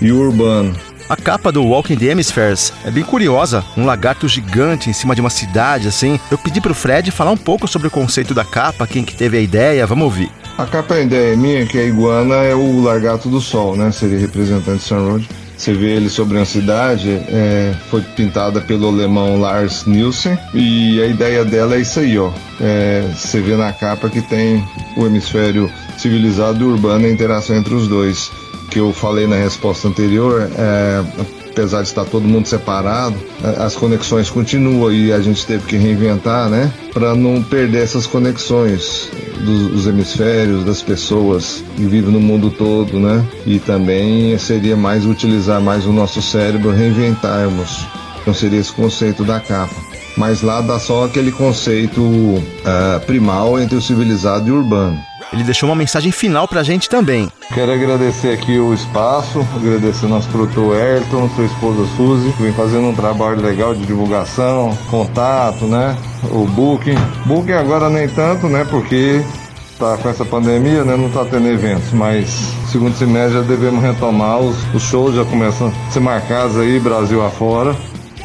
e 0.00 0.12
o 0.12 0.18
urbano. 0.18 0.74
A 1.08 1.14
capa 1.14 1.52
do 1.52 1.62
Walking 1.62 1.94
the 1.94 2.06
Hemispheres 2.06 2.72
é 2.84 2.90
bem 2.90 3.04
curiosa, 3.04 3.64
um 3.76 3.86
lagarto 3.86 4.26
gigante 4.26 4.90
em 4.90 4.92
cima 4.92 5.14
de 5.14 5.20
uma 5.20 5.30
cidade, 5.30 5.86
assim. 5.86 6.18
Eu 6.32 6.36
pedi 6.36 6.60
pro 6.60 6.74
Fred 6.74 7.12
falar 7.12 7.30
um 7.30 7.36
pouco 7.36 7.68
sobre 7.68 7.86
o 7.86 7.90
conceito 7.92 8.34
da 8.34 8.44
capa, 8.44 8.88
quem 8.88 9.04
que 9.04 9.14
teve 9.14 9.38
a 9.38 9.40
ideia, 9.40 9.86
vamos 9.86 10.04
ouvir. 10.04 10.32
A 10.58 10.66
capa 10.66 10.96
é 10.96 10.98
a 10.98 11.02
ideia 11.02 11.36
minha, 11.36 11.64
que 11.64 11.78
a 11.78 11.84
iguana 11.84 12.34
é 12.36 12.56
o 12.56 12.82
lagarto 12.82 13.28
do 13.28 13.40
sol, 13.40 13.76
né? 13.76 13.92
Seria 13.92 14.18
representante 14.18 14.78
de 14.78 14.82
Sun. 14.82 15.20
Você 15.56 15.72
vê 15.72 15.92
ele 15.92 16.10
sobre 16.10 16.36
uma 16.36 16.44
cidade, 16.44 17.08
é, 17.28 17.72
foi 17.88 18.02
pintada 18.02 18.60
pelo 18.60 18.88
alemão 18.88 19.40
Lars 19.40 19.86
Nielsen 19.86 20.36
e 20.52 21.00
a 21.00 21.06
ideia 21.06 21.44
dela 21.44 21.76
é 21.76 21.80
isso 21.80 22.00
aí, 22.00 22.18
ó. 22.18 22.30
É, 22.60 23.08
você 23.14 23.40
vê 23.40 23.56
na 23.56 23.72
capa 23.72 24.10
que 24.10 24.20
tem 24.20 24.62
o 24.96 25.06
hemisfério 25.06 25.70
civilizado 25.96 26.62
e 26.62 26.64
urbano 26.64 27.06
a 27.06 27.10
interação 27.10 27.56
entre 27.56 27.74
os 27.74 27.88
dois. 27.88 28.30
Que 28.70 28.80
eu 28.80 28.92
falei 28.92 29.26
na 29.26 29.36
resposta 29.36 29.88
anterior, 29.88 30.50
é, 30.58 31.04
apesar 31.50 31.80
de 31.80 31.88
estar 31.88 32.04
todo 32.04 32.28
mundo 32.28 32.46
separado, 32.46 33.16
as 33.58 33.74
conexões 33.74 34.28
continuam 34.28 34.92
e 34.92 35.10
a 35.10 35.20
gente 35.20 35.46
teve 35.46 35.64
que 35.66 35.76
reinventar, 35.76 36.50
né? 36.50 36.70
Para 36.92 37.14
não 37.14 37.42
perder 37.42 37.82
essas 37.82 38.06
conexões 38.06 39.10
dos, 39.40 39.68
dos, 39.68 39.86
hemisférios, 39.86 40.64
das 40.64 40.82
pessoas 40.82 41.64
que 41.74 41.82
vivem 41.86 42.12
no 42.12 42.20
mundo 42.20 42.50
todo, 42.50 43.00
né? 43.00 43.24
E 43.46 43.58
também 43.58 44.36
seria 44.36 44.76
mais 44.76 45.06
utilizar 45.06 45.60
mais 45.60 45.86
o 45.86 45.92
nosso 45.92 46.20
cérebro, 46.20 46.70
reinventarmos. 46.72 47.86
Então 48.20 48.34
seria 48.34 48.60
esse 48.60 48.72
conceito 48.72 49.24
da 49.24 49.40
capa. 49.40 49.74
Mas 50.16 50.42
lá 50.42 50.60
dá 50.60 50.78
só 50.78 51.04
aquele 51.04 51.32
conceito 51.32 52.00
uh, 52.02 53.00
primal 53.06 53.58
entre 53.58 53.76
o 53.76 53.82
civilizado 53.82 54.48
e 54.48 54.50
o 54.50 54.56
urbano. 54.56 54.98
Ele 55.32 55.42
deixou 55.42 55.68
uma 55.68 55.76
mensagem 55.76 56.12
final 56.12 56.46
pra 56.46 56.62
gente 56.62 56.88
também. 56.88 57.30
Quero 57.52 57.72
agradecer 57.72 58.32
aqui 58.32 58.58
o 58.58 58.72
espaço, 58.72 59.46
agradecer 59.54 60.06
nosso 60.06 60.28
produtor 60.28 60.76
Ayrton, 60.76 61.28
sua 61.34 61.44
esposa 61.44 61.86
Suzy, 61.96 62.32
que 62.32 62.42
vem 62.42 62.52
fazendo 62.52 62.88
um 62.88 62.94
trabalho 62.94 63.40
legal 63.40 63.74
de 63.74 63.84
divulgação, 63.84 64.76
contato, 64.90 65.66
né? 65.66 65.96
O 66.30 66.44
booking. 66.46 66.96
Booking 67.24 67.52
agora 67.52 67.88
nem 67.88 68.08
tanto, 68.08 68.46
né? 68.48 68.66
Porque 68.70 69.22
tá 69.78 69.96
com 69.98 70.08
essa 70.08 70.24
pandemia, 70.24 70.84
né? 70.84 70.96
Não 70.96 71.10
tá 71.10 71.24
tendo 71.24 71.48
eventos, 71.48 71.92
mas 71.92 72.28
segundo 72.70 72.96
semestre 72.96 73.34
já 73.34 73.42
devemos 73.42 73.82
retomar. 73.82 74.38
Os, 74.38 74.56
os 74.74 74.82
shows 74.82 75.14
já 75.14 75.24
começam 75.24 75.72
a 75.88 75.90
ser 75.90 76.00
marcados 76.00 76.56
aí, 76.56 76.78
Brasil 76.80 77.24
afora. 77.24 77.76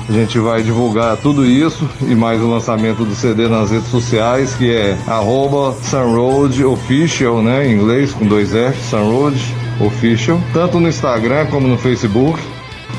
A 0.10 0.12
gente 0.12 0.38
vai 0.40 0.62
divulgar 0.62 1.16
tudo 1.18 1.46
isso 1.46 1.88
e 2.02 2.16
mais 2.16 2.42
o 2.42 2.50
lançamento 2.50 3.06
do 3.06 3.16
CD 3.16 3.48
nas 3.48 3.72
redes 3.72 3.90
sociais, 3.90 4.54
que 4.56 4.70
é 4.70 4.98
arroba 5.08 5.74
Sunroad 5.84 6.64
Official, 6.64 7.42
né? 7.42 7.68
Em 7.68 7.74
inglês, 7.74 8.12
com 8.12 8.26
dois 8.26 8.54
F, 8.54 8.78
Sunroad 8.90 9.40
Official, 9.80 10.40
tanto 10.54 10.80
no 10.80 10.90
Instagram 10.90 11.46
como 11.46 11.68
no 11.68 11.78
Facebook 11.78 12.40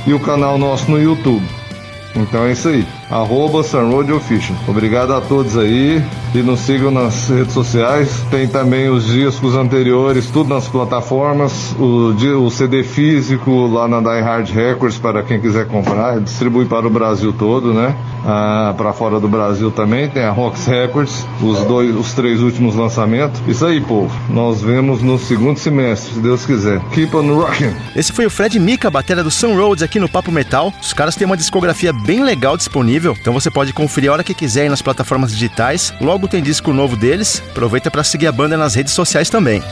e 0.07 0.15
o 0.15 0.21
canal 0.21 0.57
nosso 0.57 0.91
no 0.91 1.01
YouTube. 1.01 1.45
Então 2.15 2.45
é 2.45 2.53
isso 2.53 2.69
aí. 2.69 2.87
Arroba 3.11 3.63
Sunroad 3.63 4.11
Official. 4.13 4.57
Obrigado 4.67 5.13
a 5.13 5.21
todos 5.21 5.57
aí 5.57 6.03
e 6.35 6.39
nos 6.39 6.61
sigam 6.61 6.91
nas 6.91 7.29
redes 7.29 7.53
sociais. 7.53 8.25
Tem 8.31 8.49
também 8.49 8.89
os 8.89 9.07
discos 9.07 9.55
anteriores, 9.55 10.31
tudo 10.31 10.55
nas 10.55 10.69
plataformas. 10.69 11.75
O, 11.79 12.15
o 12.45 12.51
CD 12.51 12.83
físico 12.83 13.67
lá 13.67 13.87
na 13.89 14.01
Die 14.01 14.21
Hard 14.21 14.49
Records 14.51 14.99
para 14.99 15.23
quem 15.23 15.41
quiser 15.41 15.67
comprar. 15.67 16.21
Distribui 16.21 16.65
para 16.67 16.87
o 16.87 16.91
Brasil 16.91 17.33
todo, 17.33 17.73
né? 17.73 17.95
Ah, 18.25 18.73
para 18.77 18.93
fora 18.93 19.19
do 19.19 19.29
Brasil 19.29 19.71
também 19.71 20.09
tem 20.09 20.23
a 20.23 20.31
Rox 20.31 20.67
Records, 20.67 21.27
os 21.43 21.59
dois, 21.65 21.95
os 21.95 22.13
três 22.13 22.41
últimos 22.41 22.75
lançamentos. 22.77 23.43
Isso 23.49 23.67
aí, 23.67 23.81
povo. 23.81 24.15
Nós 24.31 24.63
vemos 24.63 25.03
no 25.03 25.19
segundo 25.19 25.59
semestre, 25.59 26.15
se 26.15 26.21
Deus 26.21 26.47
quiser. 26.47 26.81
Keep 26.93 27.17
on 27.17 27.35
rocking. 27.35 27.75
Esse 27.97 28.13
foi 28.13 28.27
o 28.27 28.31
Fred 28.31 28.59
Mika, 28.61 28.91
batera 28.91 29.25
do 29.25 29.31
Sun 29.31 29.57
Roads 29.57 29.83
aqui 29.83 29.99
no 29.99 30.09
Papo 30.09 30.31
Metal. 30.31 30.73
Os 30.81 30.93
caras 30.93 31.17
têm 31.17 31.27
uma 31.27 31.37
discografia 31.37 31.93
bem 31.93 32.23
legal 32.23 32.57
disponível, 32.57 33.02
então 33.11 33.33
você 33.33 33.51
pode 33.51 33.73
conferir 33.73 34.11
a 34.11 34.15
hora 34.15 34.25
que 34.25 34.35
quiser 34.35 34.69
nas 34.71 34.83
plataformas 34.83 35.33
digitais. 35.33 35.93
Logo 36.01 36.29
tem 36.29 36.43
disco 36.43 36.73
novo 36.73 36.97
deles. 36.97 37.43
Aproveita 37.51 37.91
para 37.91 38.05
seguir 38.05 38.27
a 38.27 38.33
banda 38.33 38.57
nas 38.57 38.75
redes 38.75 38.93
sociais 38.93 39.29
também. 39.29 39.63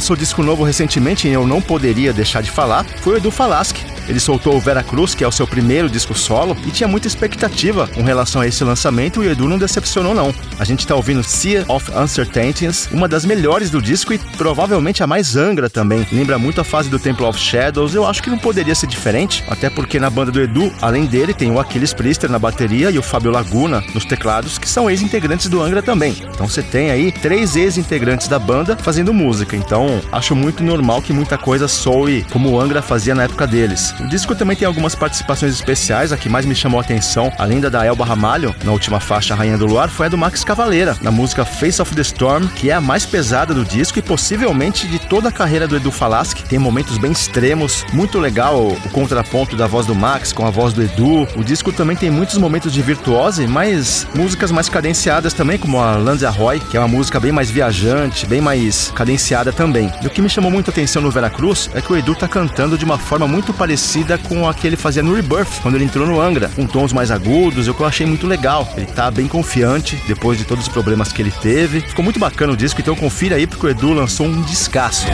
Lançou 0.00 0.16
disco 0.16 0.42
novo 0.42 0.64
recentemente 0.64 1.28
e 1.28 1.32
eu 1.32 1.46
não 1.46 1.60
poderia 1.60 2.10
deixar 2.10 2.42
de 2.42 2.50
falar 2.50 2.86
foi 3.02 3.12
o 3.12 3.16
Edu 3.18 3.30
Falaschi. 3.30 3.99
Ele 4.10 4.18
soltou 4.18 4.56
o 4.56 4.60
Vera 4.60 4.82
Cruz, 4.82 5.14
que 5.14 5.22
é 5.22 5.28
o 5.28 5.32
seu 5.32 5.46
primeiro 5.46 5.88
disco 5.88 6.18
solo, 6.18 6.56
e 6.66 6.70
tinha 6.70 6.88
muita 6.88 7.06
expectativa 7.06 7.86
com 7.86 8.02
relação 8.02 8.42
a 8.42 8.46
esse 8.46 8.64
lançamento 8.64 9.22
e 9.22 9.28
o 9.28 9.30
Edu 9.30 9.48
não 9.48 9.56
decepcionou 9.56 10.14
não. 10.14 10.34
A 10.58 10.64
gente 10.64 10.84
tá 10.86 10.96
ouvindo 10.96 11.22
Sea 11.22 11.64
of 11.68 11.90
Uncertainties, 11.92 12.88
uma 12.92 13.06
das 13.06 13.24
melhores 13.24 13.70
do 13.70 13.80
disco 13.80 14.12
e 14.12 14.18
provavelmente 14.36 15.02
a 15.02 15.06
mais 15.06 15.36
angra 15.36 15.70
também. 15.70 16.04
Lembra 16.10 16.38
muito 16.38 16.60
a 16.60 16.64
fase 16.64 16.90
do 16.90 16.98
Temple 16.98 17.24
of 17.24 17.38
Shadows, 17.38 17.94
eu 17.94 18.04
acho 18.04 18.20
que 18.20 18.30
não 18.30 18.38
poderia 18.38 18.74
ser 18.74 18.88
diferente, 18.88 19.44
até 19.48 19.70
porque 19.70 20.00
na 20.00 20.10
banda 20.10 20.32
do 20.32 20.40
Edu, 20.40 20.72
além 20.82 21.06
dele, 21.06 21.32
tem 21.32 21.50
o 21.52 21.60
Aquiles 21.60 21.94
Priester 21.94 22.28
na 22.28 22.38
bateria 22.38 22.90
e 22.90 22.98
o 22.98 23.02
Fábio 23.02 23.30
Laguna 23.30 23.80
nos 23.94 24.04
teclados, 24.04 24.58
que 24.58 24.68
são 24.68 24.90
ex-integrantes 24.90 25.48
do 25.48 25.62
Angra 25.62 25.82
também. 25.82 26.16
Então 26.34 26.48
você 26.48 26.62
tem 26.62 26.90
aí 26.90 27.12
três 27.12 27.54
ex-integrantes 27.54 28.26
da 28.26 28.40
banda 28.40 28.76
fazendo 28.76 29.14
música, 29.14 29.54
então 29.54 30.00
acho 30.10 30.34
muito 30.34 30.64
normal 30.64 31.00
que 31.00 31.12
muita 31.12 31.38
coisa 31.38 31.68
soe 31.68 32.26
como 32.32 32.50
o 32.50 32.60
Angra 32.60 32.82
fazia 32.82 33.14
na 33.14 33.22
época 33.22 33.46
deles. 33.46 33.94
O 34.02 34.06
disco 34.06 34.34
também 34.34 34.56
tem 34.56 34.66
algumas 34.66 34.94
participações 34.94 35.54
especiais, 35.54 36.12
a 36.12 36.16
que 36.16 36.28
mais 36.28 36.44
me 36.44 36.54
chamou 36.54 36.80
a 36.80 36.82
atenção, 36.82 37.32
além 37.38 37.60
da 37.60 37.68
da 37.68 37.84
Elba 37.84 38.04
Ramalho, 38.04 38.54
na 38.64 38.72
última 38.72 38.98
faixa 38.98 39.34
Rainha 39.34 39.56
do 39.56 39.66
Luar, 39.66 39.88
foi 39.88 40.06
a 40.06 40.08
do 40.08 40.18
Max 40.18 40.42
Cavaleira, 40.42 40.96
na 41.00 41.10
música 41.10 41.44
Face 41.44 41.80
of 41.80 41.94
the 41.94 42.02
Storm, 42.02 42.48
que 42.48 42.70
é 42.70 42.74
a 42.74 42.80
mais 42.80 43.06
pesada 43.06 43.54
do 43.54 43.64
disco 43.64 43.98
e 43.98 44.02
possivelmente 44.02 44.88
de 44.88 44.98
toda 44.98 45.28
a 45.28 45.32
carreira 45.32 45.68
do 45.68 45.76
Edu 45.76 45.90
Falaschi. 45.90 46.42
Tem 46.44 46.58
momentos 46.58 46.98
bem 46.98 47.12
extremos, 47.12 47.84
muito 47.92 48.18
legal 48.18 48.60
o, 48.60 48.90
contraponto 48.90 49.56
da 49.56 49.66
voz 49.66 49.86
do 49.86 49.94
Max 49.94 50.32
com 50.32 50.46
a 50.46 50.50
voz 50.50 50.72
do 50.72 50.82
Edu. 50.82 51.26
O 51.36 51.44
disco 51.44 51.72
também 51.72 51.96
tem 51.96 52.10
muitos 52.10 52.36
momentos 52.38 52.72
de 52.72 52.82
virtuose, 52.82 53.46
mas 53.46 54.06
músicas 54.14 54.50
mais 54.50 54.68
cadenciadas 54.68 55.32
também, 55.32 55.58
como 55.58 55.78
a 55.78 55.96
Landia 55.96 56.30
Roy, 56.30 56.58
que 56.58 56.76
é 56.76 56.80
uma 56.80 56.88
música 56.88 57.20
bem 57.20 57.32
mais 57.32 57.50
viajante, 57.50 58.26
bem 58.26 58.40
mais 58.40 58.90
cadenciada 58.94 59.52
também. 59.52 59.92
E 60.02 60.06
o 60.06 60.10
que 60.10 60.20
me 60.20 60.28
chamou 60.28 60.50
muita 60.50 60.70
atenção 60.70 61.02
no 61.02 61.10
Veracruz 61.10 61.70
é 61.74 61.80
que 61.80 61.92
o 61.92 61.96
Edu 61.96 62.14
tá 62.14 62.26
cantando 62.26 62.76
de 62.76 62.84
uma 62.84 62.98
forma 62.98 63.28
muito 63.28 63.54
parecida 63.90 64.16
com 64.18 64.48
a 64.48 64.54
que 64.54 64.68
ele 64.68 64.76
fazia 64.76 65.02
no 65.02 65.12
Rebirth, 65.12 65.60
quando 65.62 65.74
ele 65.74 65.84
entrou 65.84 66.06
no 66.06 66.20
Angra, 66.20 66.48
com 66.54 66.64
tons 66.64 66.92
mais 66.92 67.10
agudos, 67.10 67.66
o 67.66 67.74
que 67.74 67.80
eu 67.80 67.86
achei 67.86 68.06
muito 68.06 68.24
legal. 68.24 68.72
Ele 68.76 68.86
tá 68.86 69.10
bem 69.10 69.26
confiante 69.26 70.00
depois 70.06 70.38
de 70.38 70.44
todos 70.44 70.68
os 70.68 70.72
problemas 70.72 71.12
que 71.12 71.20
ele 71.20 71.32
teve. 71.32 71.80
Ficou 71.80 72.04
muito 72.04 72.20
bacana 72.20 72.52
o 72.52 72.56
disco, 72.56 72.80
então 72.80 72.94
confira 72.94 73.34
aí 73.34 73.48
porque 73.48 73.66
o 73.66 73.68
Edu 73.68 73.92
lançou 73.92 74.26
um 74.26 74.42
descasso. 74.42 75.06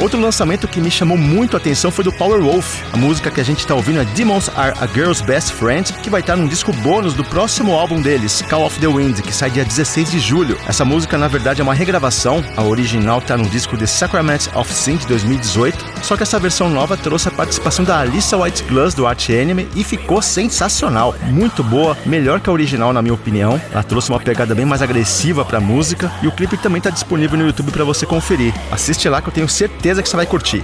Outro 0.00 0.18
lançamento 0.18 0.66
que 0.66 0.80
me 0.80 0.90
chamou 0.90 1.18
muito 1.18 1.54
a 1.54 1.60
atenção 1.60 1.90
foi 1.90 2.02
do 2.02 2.10
Power 2.10 2.40
Wolf. 2.40 2.80
A 2.90 2.96
música 2.96 3.30
que 3.30 3.38
a 3.38 3.44
gente 3.44 3.58
está 3.58 3.74
ouvindo 3.74 4.00
é 4.00 4.04
Demons 4.06 4.48
Are 4.56 4.74
a 4.80 4.86
Girl's 4.86 5.20
Best 5.20 5.52
Friend, 5.52 5.92
que 6.02 6.08
vai 6.08 6.22
estar 6.22 6.36
num 6.36 6.46
disco 6.46 6.72
bônus 6.72 7.12
do 7.12 7.22
próximo 7.22 7.74
álbum 7.74 8.00
deles, 8.00 8.40
Call 8.48 8.64
of 8.64 8.80
the 8.80 8.86
Wind, 8.86 9.20
que 9.20 9.30
sai 9.30 9.50
dia 9.50 9.62
16 9.62 10.10
de 10.10 10.18
julho. 10.18 10.56
Essa 10.66 10.86
música, 10.86 11.18
na 11.18 11.28
verdade, 11.28 11.60
é 11.60 11.62
uma 11.64 11.74
regravação. 11.74 12.42
A 12.56 12.62
original 12.62 13.18
está 13.18 13.36
no 13.36 13.46
disco 13.50 13.76
The 13.76 13.84
Sacrament 13.84 14.48
of 14.54 14.72
Sin 14.72 14.96
de 14.96 15.06
2018, 15.06 15.84
só 16.02 16.16
que 16.16 16.22
essa 16.22 16.38
versão 16.38 16.70
nova 16.70 16.96
trouxe 16.96 17.28
a 17.28 17.32
participação 17.32 17.84
da 17.84 18.00
Alissa 18.00 18.38
White 18.38 18.62
Glass 18.62 18.94
do 18.94 19.06
Arch 19.06 19.28
Enemy 19.28 19.68
e 19.76 19.84
ficou 19.84 20.22
sensacional. 20.22 21.14
Muito 21.24 21.62
boa, 21.62 21.94
melhor 22.06 22.40
que 22.40 22.48
a 22.48 22.52
original, 22.54 22.94
na 22.94 23.02
minha 23.02 23.12
opinião. 23.12 23.60
Ela 23.70 23.82
trouxe 23.82 24.08
uma 24.08 24.18
pegada 24.18 24.54
bem 24.54 24.64
mais 24.64 24.80
agressiva 24.80 25.44
para 25.44 25.58
a 25.58 25.60
música 25.60 26.10
e 26.22 26.26
o 26.26 26.32
clipe 26.32 26.56
também 26.56 26.78
está 26.78 26.88
disponível 26.88 27.38
no 27.38 27.44
YouTube 27.44 27.70
para 27.70 27.84
você 27.84 28.06
conferir. 28.06 28.54
Assiste 28.72 29.06
lá 29.06 29.20
que 29.20 29.28
eu 29.28 29.32
tenho 29.32 29.48
certeza 29.48 29.89
certeza 29.90 30.02
que 30.02 30.08
você 30.08 30.16
vai 30.16 30.26
curtir. 30.26 30.62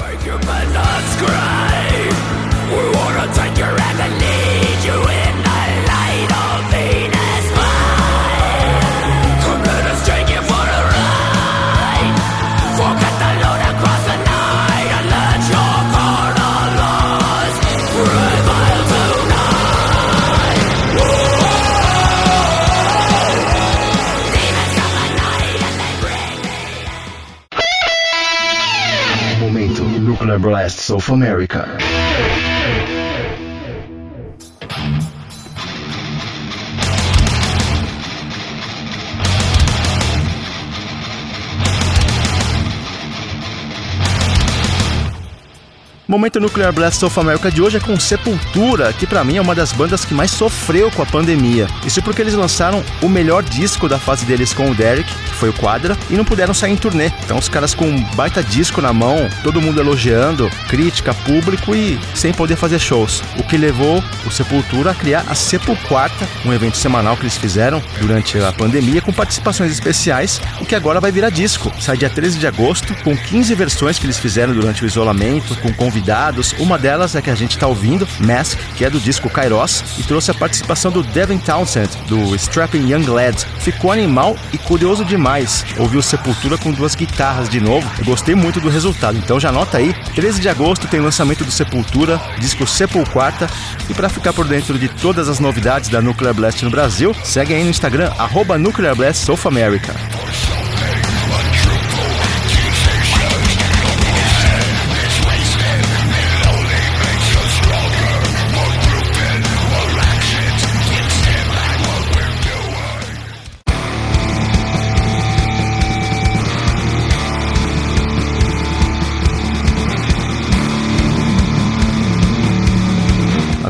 Blasts 30.39 30.91
of 30.91 31.09
America. 31.11 31.96
Momento 46.17 46.41
Nuclear 46.41 46.73
Blast 46.73 47.05
of 47.05 47.21
America 47.21 47.51
de 47.51 47.61
hoje 47.61 47.77
é 47.77 47.81
com 47.81 48.01
Sepultura, 48.01 48.91
que 48.91 49.07
para 49.07 49.23
mim 49.23 49.37
é 49.37 49.41
uma 49.41 49.55
das 49.55 49.71
bandas 49.71 50.03
que 50.03 50.15
mais 50.15 50.31
sofreu 50.31 50.91
com 50.91 51.03
a 51.03 51.07
pandemia. 51.07 51.67
Isso 51.85 52.01
porque 52.01 52.23
eles 52.23 52.33
lançaram 52.33 52.83
o 53.03 53.09
melhor 53.09 53.43
disco 53.43 53.87
da 53.87 53.99
fase 53.99 54.25
deles 54.25 54.55
com 54.55 54.71
o 54.71 54.75
Derek, 54.75 55.15
que 55.15 55.35
foi 55.35 55.51
o 55.51 55.53
Quadra, 55.53 55.95
e 56.09 56.17
não 56.17 56.25
puderam 56.25 56.55
sair 56.55 56.73
em 56.73 56.77
turnê. 56.77 57.13
Então 57.23 57.37
os 57.37 57.51
caras 57.51 57.75
com 57.75 57.85
um 57.85 58.03
baita 58.15 58.43
disco 58.43 58.81
na 58.81 58.95
mão, 58.95 59.29
todo 59.43 59.61
mundo 59.61 59.79
elogiando, 59.79 60.49
crítica, 60.71 61.13
público 61.13 61.75
e 61.75 62.01
sem 62.15 62.33
poder 62.33 62.57
fazer 62.57 62.79
shows. 62.79 63.23
O 63.39 63.43
que 63.43 63.59
levou 63.59 64.03
o 64.25 64.31
Sepultura 64.31 64.93
a 64.93 64.95
criar 64.95 65.27
a 65.29 65.35
Sepulquarta, 65.35 66.27
um 66.47 66.53
evento 66.55 66.79
semanal 66.79 67.15
que 67.19 67.25
eles 67.25 67.37
fizeram 67.37 67.83
durante 68.01 68.39
a 68.39 68.55
pandemia 68.55 69.03
com 69.03 69.13
participações 69.13 69.71
especiais, 69.71 70.41
o 70.63 70.65
que 70.65 70.75
agora 70.75 70.99
vai 70.99 71.13
virar 71.13 71.29
disco. 71.29 71.71
Sai 71.79 71.99
dia 71.99 72.09
13 72.09 72.39
de 72.39 72.47
agosto, 72.47 72.95
com 73.05 73.15
15 73.15 73.55
versões 73.55 73.99
que 73.99 74.07
eles 74.07 74.19
fizeram 74.19 74.55
durante 74.55 74.83
o 74.83 74.87
isolamento, 74.87 75.55
com 75.57 75.71
convidados. 75.75 76.06
Uma 76.59 76.79
delas 76.79 77.15
é 77.15 77.23
que 77.23 77.31
a 77.31 77.35
gente 77.35 77.53
está 77.53 77.67
ouvindo, 77.67 78.07
Mask, 78.21 78.59
que 78.77 78.85
é 78.85 78.91
do 78.91 79.01
disco 79.01 79.29
Kairos, 79.29 79.83
e 79.99 80.03
trouxe 80.03 80.31
a 80.31 80.35
participação 80.35 80.91
do 80.91 81.03
Devin 81.03 81.39
Townsend, 81.39 81.89
do 82.07 82.35
Strapping 82.37 82.89
Young 82.89 83.07
Lad. 83.07 83.45
Ficou 83.59 83.91
animal 83.91 84.37
e 84.53 84.59
curioso 84.59 85.05
demais. 85.05 85.65
Ouviu 85.79 86.01
Sepultura 86.01 86.57
com 86.57 86.73
duas 86.73 86.95
guitarras 86.95 87.49
de 87.49 87.61
novo. 87.61 87.89
Eu 87.99 88.05
gostei 88.05 88.35
muito 88.35 88.61
do 88.61 88.69
resultado, 88.69 89.19
então 89.19 89.41
já 89.41 89.49
anota 89.49 89.79
aí. 89.79 89.95
13 90.15 90.41
de 90.41 90.49
agosto 90.49 90.87
tem 90.87 91.01
lançamento 91.01 91.45
do 91.45 91.51
Sepultura, 91.51 92.21
disco 92.39 92.67
Sepulquarta. 92.67 93.49
E 93.89 93.95
para 93.95 94.09
ficar 94.09 94.33
por 94.33 94.47
dentro 94.47 94.79
de 94.79 94.89
todas 94.89 95.29
as 95.29 95.41
novidades 95.41 95.89
da 95.89 96.01
Nuclear 96.01 96.35
Blast 96.35 96.65
no 96.65 96.71
Brasil, 96.71 97.15
segue 97.25 97.55
aí 97.55 97.65
no 97.65 97.71
Instagram, 97.71 98.13
arroba 98.19 98.57
Nuclear 98.57 98.95
Blast 98.95 99.25
South 99.25 99.47
America. 99.47 99.95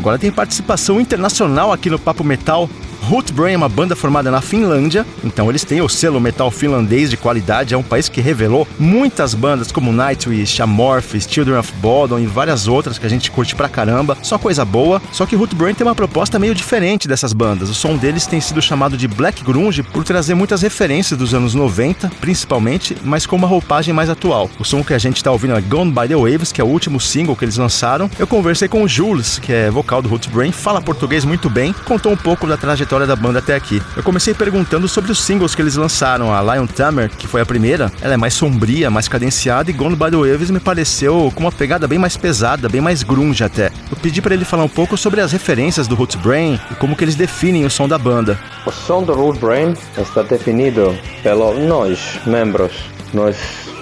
Agora 0.07 0.21
tem 0.21 0.31
participação 0.31 1.01
internacional 1.01 1.73
aqui 1.73 1.91
no 1.91 1.99
Papo 1.99 2.23
Metal. 2.23 2.71
Rootbrain 3.07 3.55
é 3.55 3.57
uma 3.57 3.69
banda 3.69 3.95
formada 3.95 4.33
na 4.33 4.41
Finlândia, 4.41 5.07
então 5.23 5.49
eles 5.49 5.63
têm 5.63 5.81
o 5.81 5.89
selo 5.89 6.21
metal 6.21 6.51
finlandês 6.51 7.09
de 7.09 7.17
qualidade. 7.17 7.73
É 7.73 7.79
um 7.79 7.83
país 7.83 8.09
que 8.09 8.21
revelou 8.21 8.67
muitas 8.81 9.33
bandas 9.33 9.71
como 9.71 9.93
Nightwish, 9.93 10.61
Amorphis, 10.61 11.25
Children 11.31 11.59
of 11.59 11.73
Bodom 11.75 12.19
e 12.19 12.27
várias 12.27 12.67
outras 12.67 12.99
que 12.99 13.07
a 13.07 13.09
gente 13.09 13.31
curte 13.31 13.55
pra 13.55 13.69
caramba. 13.69 14.19
Só 14.23 14.37
coisa 14.39 14.65
boa. 14.65 15.01
Só 15.13 15.25
que 15.25 15.37
Rootbrain 15.37 15.73
tem 15.73 15.87
uma 15.87 15.95
proposta 15.95 16.37
meio 16.37 16.53
diferente 16.53 17.07
dessas 17.07 17.33
bandas. 17.33 17.71
O 17.71 17.75
som 17.75 17.97
deles 17.97 18.27
tem 18.27 18.41
sido 18.41 18.61
chamado 18.61 18.97
de 18.97 19.07
Black 19.07 19.45
Grunge 19.45 19.85
por 19.85 20.03
trazer 20.03 20.35
muitas 20.35 20.63
referências 20.63 21.17
dos 21.17 21.33
anos 21.33 21.55
90, 21.55 22.11
principalmente, 22.21 22.97
mas 23.05 23.25
com 23.25 23.37
uma 23.37 23.47
roupagem 23.47 23.95
mais 23.95 24.11
atual. 24.11 24.51
O 24.59 24.65
som 24.65 24.83
que 24.83 24.93
a 24.93 24.99
gente 24.99 25.23
tá 25.23 25.31
ouvindo 25.31 25.55
é 25.55 25.61
Gone 25.61 25.93
by 25.93 26.09
the 26.09 26.17
Waves, 26.17 26.51
que 26.51 26.61
é 26.61 26.65
o 26.65 26.69
último 26.69 27.01
single 27.01 27.37
que 27.37 27.45
eles 27.45 27.57
lançaram. 27.57 28.11
Eu 28.19 28.27
conversei 28.27 28.67
com 28.67 28.83
o 28.83 28.89
Jules, 28.89 29.39
que 29.39 29.53
é 29.53 29.71
vocal 29.71 30.03
do 30.03 30.09
Rootbrain, 30.09 30.51
fala 30.51 30.83
português 30.83 31.25
muito 31.25 31.49
bem, 31.49 31.73
contou 31.85 32.11
um 32.11 32.17
pouco 32.17 32.49
da 32.49 32.57
trajetória 32.57 32.96
história 32.97 33.07
da 33.07 33.17
banda 33.17 33.41
até 33.41 33.55
aqui. 33.55 33.83
Eu 33.95 34.03
comecei 34.03 34.33
perguntando 34.33 34.89
sobre 34.89 35.13
os 35.13 35.19
singles 35.21 35.55
que 35.55 35.61
eles 35.61 35.77
lançaram. 35.77 36.33
A 36.33 36.55
Lion 36.55 36.67
Tamer, 36.67 37.11
que 37.11 37.27
foi 37.27 37.43
a 37.43 37.47
primeira, 37.47 37.93
ela 38.01 38.15
é 38.15 38.17
mais 38.17 38.33
sombria, 38.33 38.91
mais 38.91 39.07
cadenciada, 39.07 39.71
e 39.71 39.75
Gone 39.75 39.95
by 39.95 40.11
the 40.11 40.17
Waves 40.17 40.51
me 40.51 40.59
pareceu 40.59 41.31
com 41.35 41.43
uma 41.43 41.53
pegada 41.53 41.87
bem 41.87 41.99
mais 41.99 42.17
pesada, 42.17 42.69
bem 42.71 42.81
mais 42.81 43.03
grunge 43.03 43.45
até. 43.45 43.71
Eu 43.91 43.97
pedi 44.01 44.23
para 44.23 44.33
ele 44.33 44.47
falar 44.47 44.65
um 44.65 44.69
pouco 44.69 44.97
sobre 44.97 45.21
as 45.21 45.31
referências 45.31 45.87
do 45.87 45.95
Roots 45.95 46.17
Brain 46.17 46.59
e 46.71 46.75
como 46.77 46.97
que 46.97 47.05
eles 47.05 47.15
definem 47.15 47.67
o 47.67 47.71
som 47.71 47.87
da 47.87 47.99
banda. 47.99 48.39
O 48.65 48.73
som 48.73 49.03
do 49.03 49.13
Root 49.13 49.39
Brain 49.39 49.75
está 49.99 50.23
definido 50.23 50.97
pelo 51.23 51.53
nós, 51.67 52.19
membros. 52.25 52.73
Nós 53.13 53.37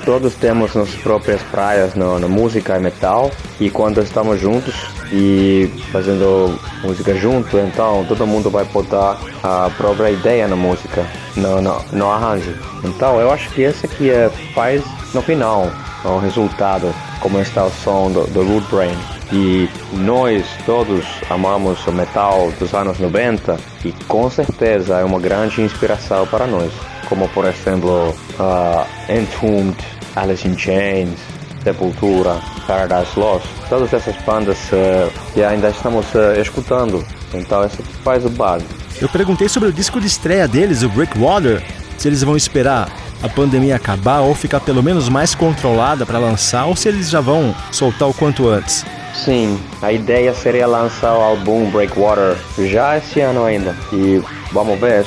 todos 0.04 0.34
temos 0.34 0.74
nossas 0.74 0.94
próprias 0.96 1.40
praias 1.42 1.94
na, 1.94 2.18
na, 2.18 2.28
música 2.28 2.76
e 2.76 2.80
metal 2.80 3.30
e 3.58 3.70
quando 3.70 4.00
estamos 4.02 4.40
juntos 4.40 4.74
e 5.10 5.70
fazendo 5.90 6.58
música 6.82 7.14
junto, 7.14 7.58
então 7.58 8.04
todo 8.06 8.26
mundo 8.26 8.50
vai 8.50 8.64
botar 8.66 9.18
a 9.42 9.70
própria 9.76 10.10
ideia 10.10 10.46
na 10.46 10.56
música, 10.56 11.06
no, 11.36 11.60
no, 11.62 11.82
no 11.92 12.10
arranjo. 12.10 12.54
Então 12.84 13.18
eu 13.18 13.30
acho 13.30 13.48
que 13.50 13.62
esse 13.62 13.86
aqui 13.86 14.10
é, 14.10 14.28
faz 14.54 14.84
no 15.14 15.22
final 15.22 15.70
o 16.04 16.18
resultado, 16.18 16.94
como 17.20 17.40
está 17.40 17.64
o 17.64 17.70
som 17.70 18.10
do, 18.10 18.26
do 18.26 18.42
Root 18.42 18.66
Brain. 18.70 18.96
E 19.32 19.68
nós 19.92 20.44
todos 20.66 21.04
amamos 21.30 21.84
o 21.86 21.92
metal 21.92 22.52
dos 22.58 22.74
anos 22.74 22.98
90 22.98 23.56
e 23.84 23.92
com 24.06 24.28
certeza 24.28 24.98
é 24.98 25.04
uma 25.04 25.18
grande 25.18 25.62
inspiração 25.62 26.26
para 26.26 26.46
nós 26.46 26.70
como 27.08 27.28
por 27.28 27.44
exemplo 27.46 28.14
uh, 28.38 29.12
Entombed, 29.12 29.76
Alice 30.16 30.46
in 30.46 30.56
Chains, 30.56 31.18
Sepultura, 31.62 32.40
Paradise 32.66 33.18
Lost, 33.18 33.46
todas 33.68 33.92
essas 33.92 34.16
bandas 34.24 34.58
uh, 34.72 35.10
que 35.32 35.42
ainda 35.42 35.70
estamos 35.70 36.06
uh, 36.14 36.40
escutando. 36.40 37.04
Então 37.32 37.64
isso 37.64 37.82
faz 38.02 38.24
o 38.24 38.30
base. 38.30 38.64
Eu 39.00 39.08
perguntei 39.08 39.48
sobre 39.48 39.70
o 39.70 39.72
disco 39.72 40.00
de 40.00 40.06
estreia 40.06 40.46
deles, 40.46 40.82
o 40.82 40.88
Breakwater, 40.88 41.62
se 41.98 42.08
eles 42.08 42.22
vão 42.22 42.36
esperar 42.36 42.88
a 43.22 43.28
pandemia 43.28 43.76
acabar 43.76 44.20
ou 44.20 44.34
ficar 44.34 44.60
pelo 44.60 44.82
menos 44.82 45.08
mais 45.08 45.34
controlada 45.34 46.04
para 46.04 46.18
lançar, 46.18 46.66
ou 46.66 46.76
se 46.76 46.88
eles 46.88 47.08
já 47.08 47.20
vão 47.20 47.54
soltar 47.72 48.08
o 48.08 48.12
quanto 48.12 48.48
antes. 48.48 48.84
Sim, 49.14 49.58
a 49.80 49.92
ideia 49.92 50.34
seria 50.34 50.66
lançar 50.66 51.16
o 51.16 51.20
álbum 51.20 51.70
Breakwater 51.70 52.36
já 52.58 52.98
esse 52.98 53.20
ano 53.20 53.44
ainda. 53.44 53.74
E 53.92 54.20
vamos 54.52 54.78
ver, 54.78 55.06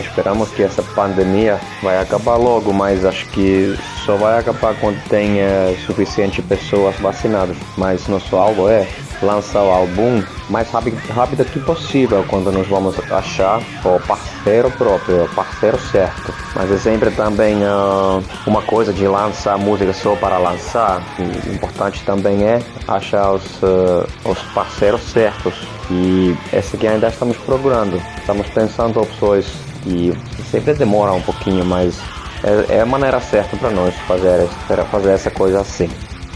esperamos 0.00 0.50
que 0.50 0.62
essa 0.62 0.82
pandemia 0.82 1.58
vai 1.82 1.98
acabar 1.98 2.36
logo, 2.36 2.72
mas 2.72 3.04
acho 3.04 3.26
que 3.28 3.78
só 4.04 4.16
vai 4.16 4.38
acabar 4.38 4.74
quando 4.80 5.02
tenha 5.08 5.74
suficiente 5.86 6.42
pessoas 6.42 6.96
vacinadas. 6.96 7.56
Mas 7.78 8.06
nosso 8.08 8.36
alvo 8.36 8.68
é 8.68 8.86
lançar 9.22 9.62
o 9.62 9.70
álbum 9.70 10.22
mais 10.50 10.68
rápido 10.70 11.44
que 11.44 11.60
possível 11.60 12.24
quando 12.28 12.50
nós 12.50 12.66
vamos 12.66 12.96
achar 13.10 13.62
o 13.84 14.00
parceiro 14.00 14.70
próprio, 14.72 15.24
o 15.24 15.28
parceiro 15.28 15.78
certo. 15.78 16.34
Mas 16.54 16.70
é 16.70 16.76
sempre 16.76 17.10
também 17.12 17.56
uh, 17.58 18.22
uma 18.46 18.60
coisa 18.62 18.92
de 18.92 19.06
lançar 19.06 19.56
música 19.56 19.92
só 19.92 20.16
para 20.16 20.38
lançar. 20.38 21.02
O 21.18 21.54
importante 21.54 22.02
também 22.04 22.42
é 22.44 22.60
achar 22.88 23.32
os, 23.32 23.44
uh, 23.62 24.06
os 24.24 24.38
parceiros 24.52 25.02
certos. 25.02 25.54
E 25.90 26.36
esse 26.52 26.76
aqui 26.76 26.86
ainda 26.86 27.08
estamos 27.08 27.36
procurando. 27.38 28.02
Estamos 28.18 28.48
pensando 28.48 29.00
opções 29.00 29.46
e 29.86 30.12
sempre 30.50 30.74
demora 30.74 31.12
um 31.12 31.22
pouquinho, 31.22 31.64
mas 31.64 31.98
é, 32.42 32.76
é 32.76 32.80
a 32.80 32.86
maneira 32.86 33.20
certa 33.20 33.56
para 33.56 33.70
nós 33.70 33.94
fazer, 34.06 34.46
fazer 34.90 35.10
essa 35.10 35.30
coisa 35.30 35.60
assim. 35.60 35.88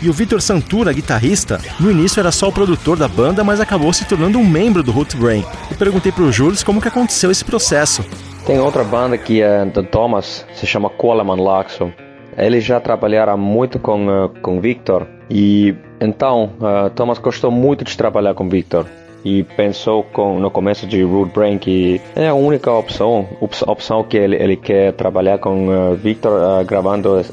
E 0.02 0.08
o 0.08 0.12
Vitor 0.12 0.40
Santura, 0.40 0.92
guitarrista, 0.92 1.60
no 1.80 1.90
início 1.90 2.20
era 2.20 2.30
só 2.30 2.48
o 2.48 2.52
produtor 2.52 2.96
da 2.96 3.08
banda, 3.08 3.42
mas 3.42 3.60
acabou 3.60 3.92
se 3.92 4.04
tornando 4.04 4.38
um 4.38 4.46
membro 4.46 4.82
do 4.82 4.92
Root 4.92 5.16
Brain. 5.16 5.44
E 5.70 5.74
perguntei 5.74 6.12
pro 6.12 6.30
Jules 6.30 6.62
como 6.62 6.80
que 6.80 6.88
aconteceu 6.88 7.30
esse 7.30 7.44
processo. 7.44 8.04
Tem 8.46 8.58
outra 8.58 8.84
banda 8.84 9.16
que 9.16 9.40
é 9.40 9.64
do 9.64 9.82
Thomas, 9.82 10.44
se 10.54 10.66
chama 10.66 10.90
Coleman 10.90 11.42
Laxo. 11.42 11.92
Eles 12.36 12.64
já 12.64 12.80
trabalharam 12.80 13.38
muito 13.38 13.78
com, 13.78 14.06
uh, 14.06 14.28
com 14.42 14.60
Victor 14.60 15.06
e 15.30 15.74
então 16.00 16.52
uh, 16.58 16.90
Thomas 16.90 17.18
gostou 17.18 17.50
muito 17.50 17.84
de 17.84 17.96
trabalhar 17.96 18.34
com 18.34 18.48
Victor 18.48 18.86
e 19.24 19.42
pensou 19.42 20.02
com, 20.02 20.38
no 20.38 20.50
começo 20.50 20.86
de 20.86 21.02
Root 21.02 21.32
Brain 21.32 21.58
que 21.58 22.00
é 22.14 22.28
a 22.28 22.34
única 22.34 22.70
opção, 22.70 23.26
opção 23.40 24.04
que 24.04 24.16
ele, 24.16 24.36
ele 24.36 24.56
quer 24.56 24.92
trabalhar 24.92 25.38
com 25.38 25.68
uh, 25.68 25.94
Victor 25.94 26.32
uh, 26.32 26.64
gravando 26.64 27.18
uh, 27.18 27.24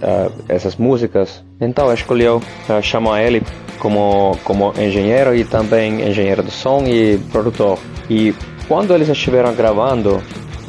essas 0.48 0.76
músicas. 0.76 1.44
Então 1.60 1.94
escolheu 1.94 2.38
uh, 2.38 2.82
chamar 2.82 3.24
ele 3.24 3.44
como, 3.80 4.38
como 4.44 4.74
engenheiro 4.80 5.36
e 5.36 5.44
também 5.44 6.08
engenheiro 6.08 6.44
de 6.44 6.52
som 6.52 6.84
e 6.86 7.18
produtor. 7.32 7.78
E 8.10 8.34
quando 8.68 8.94
eles 8.94 9.10
estiveram 9.10 9.54
gravando 9.54 10.22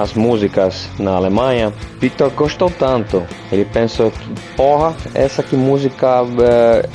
as 0.03 0.15
músicas 0.15 0.89
na 0.99 1.13
Alemanha, 1.13 1.73
Victor 2.01 2.31
gostou 2.31 2.71
tanto. 2.71 3.23
Ele 3.51 3.65
pensou 3.65 4.11
que, 4.11 4.29
porra, 4.57 4.95
essa 5.15 5.43
que 5.43 5.57
música 5.57 6.25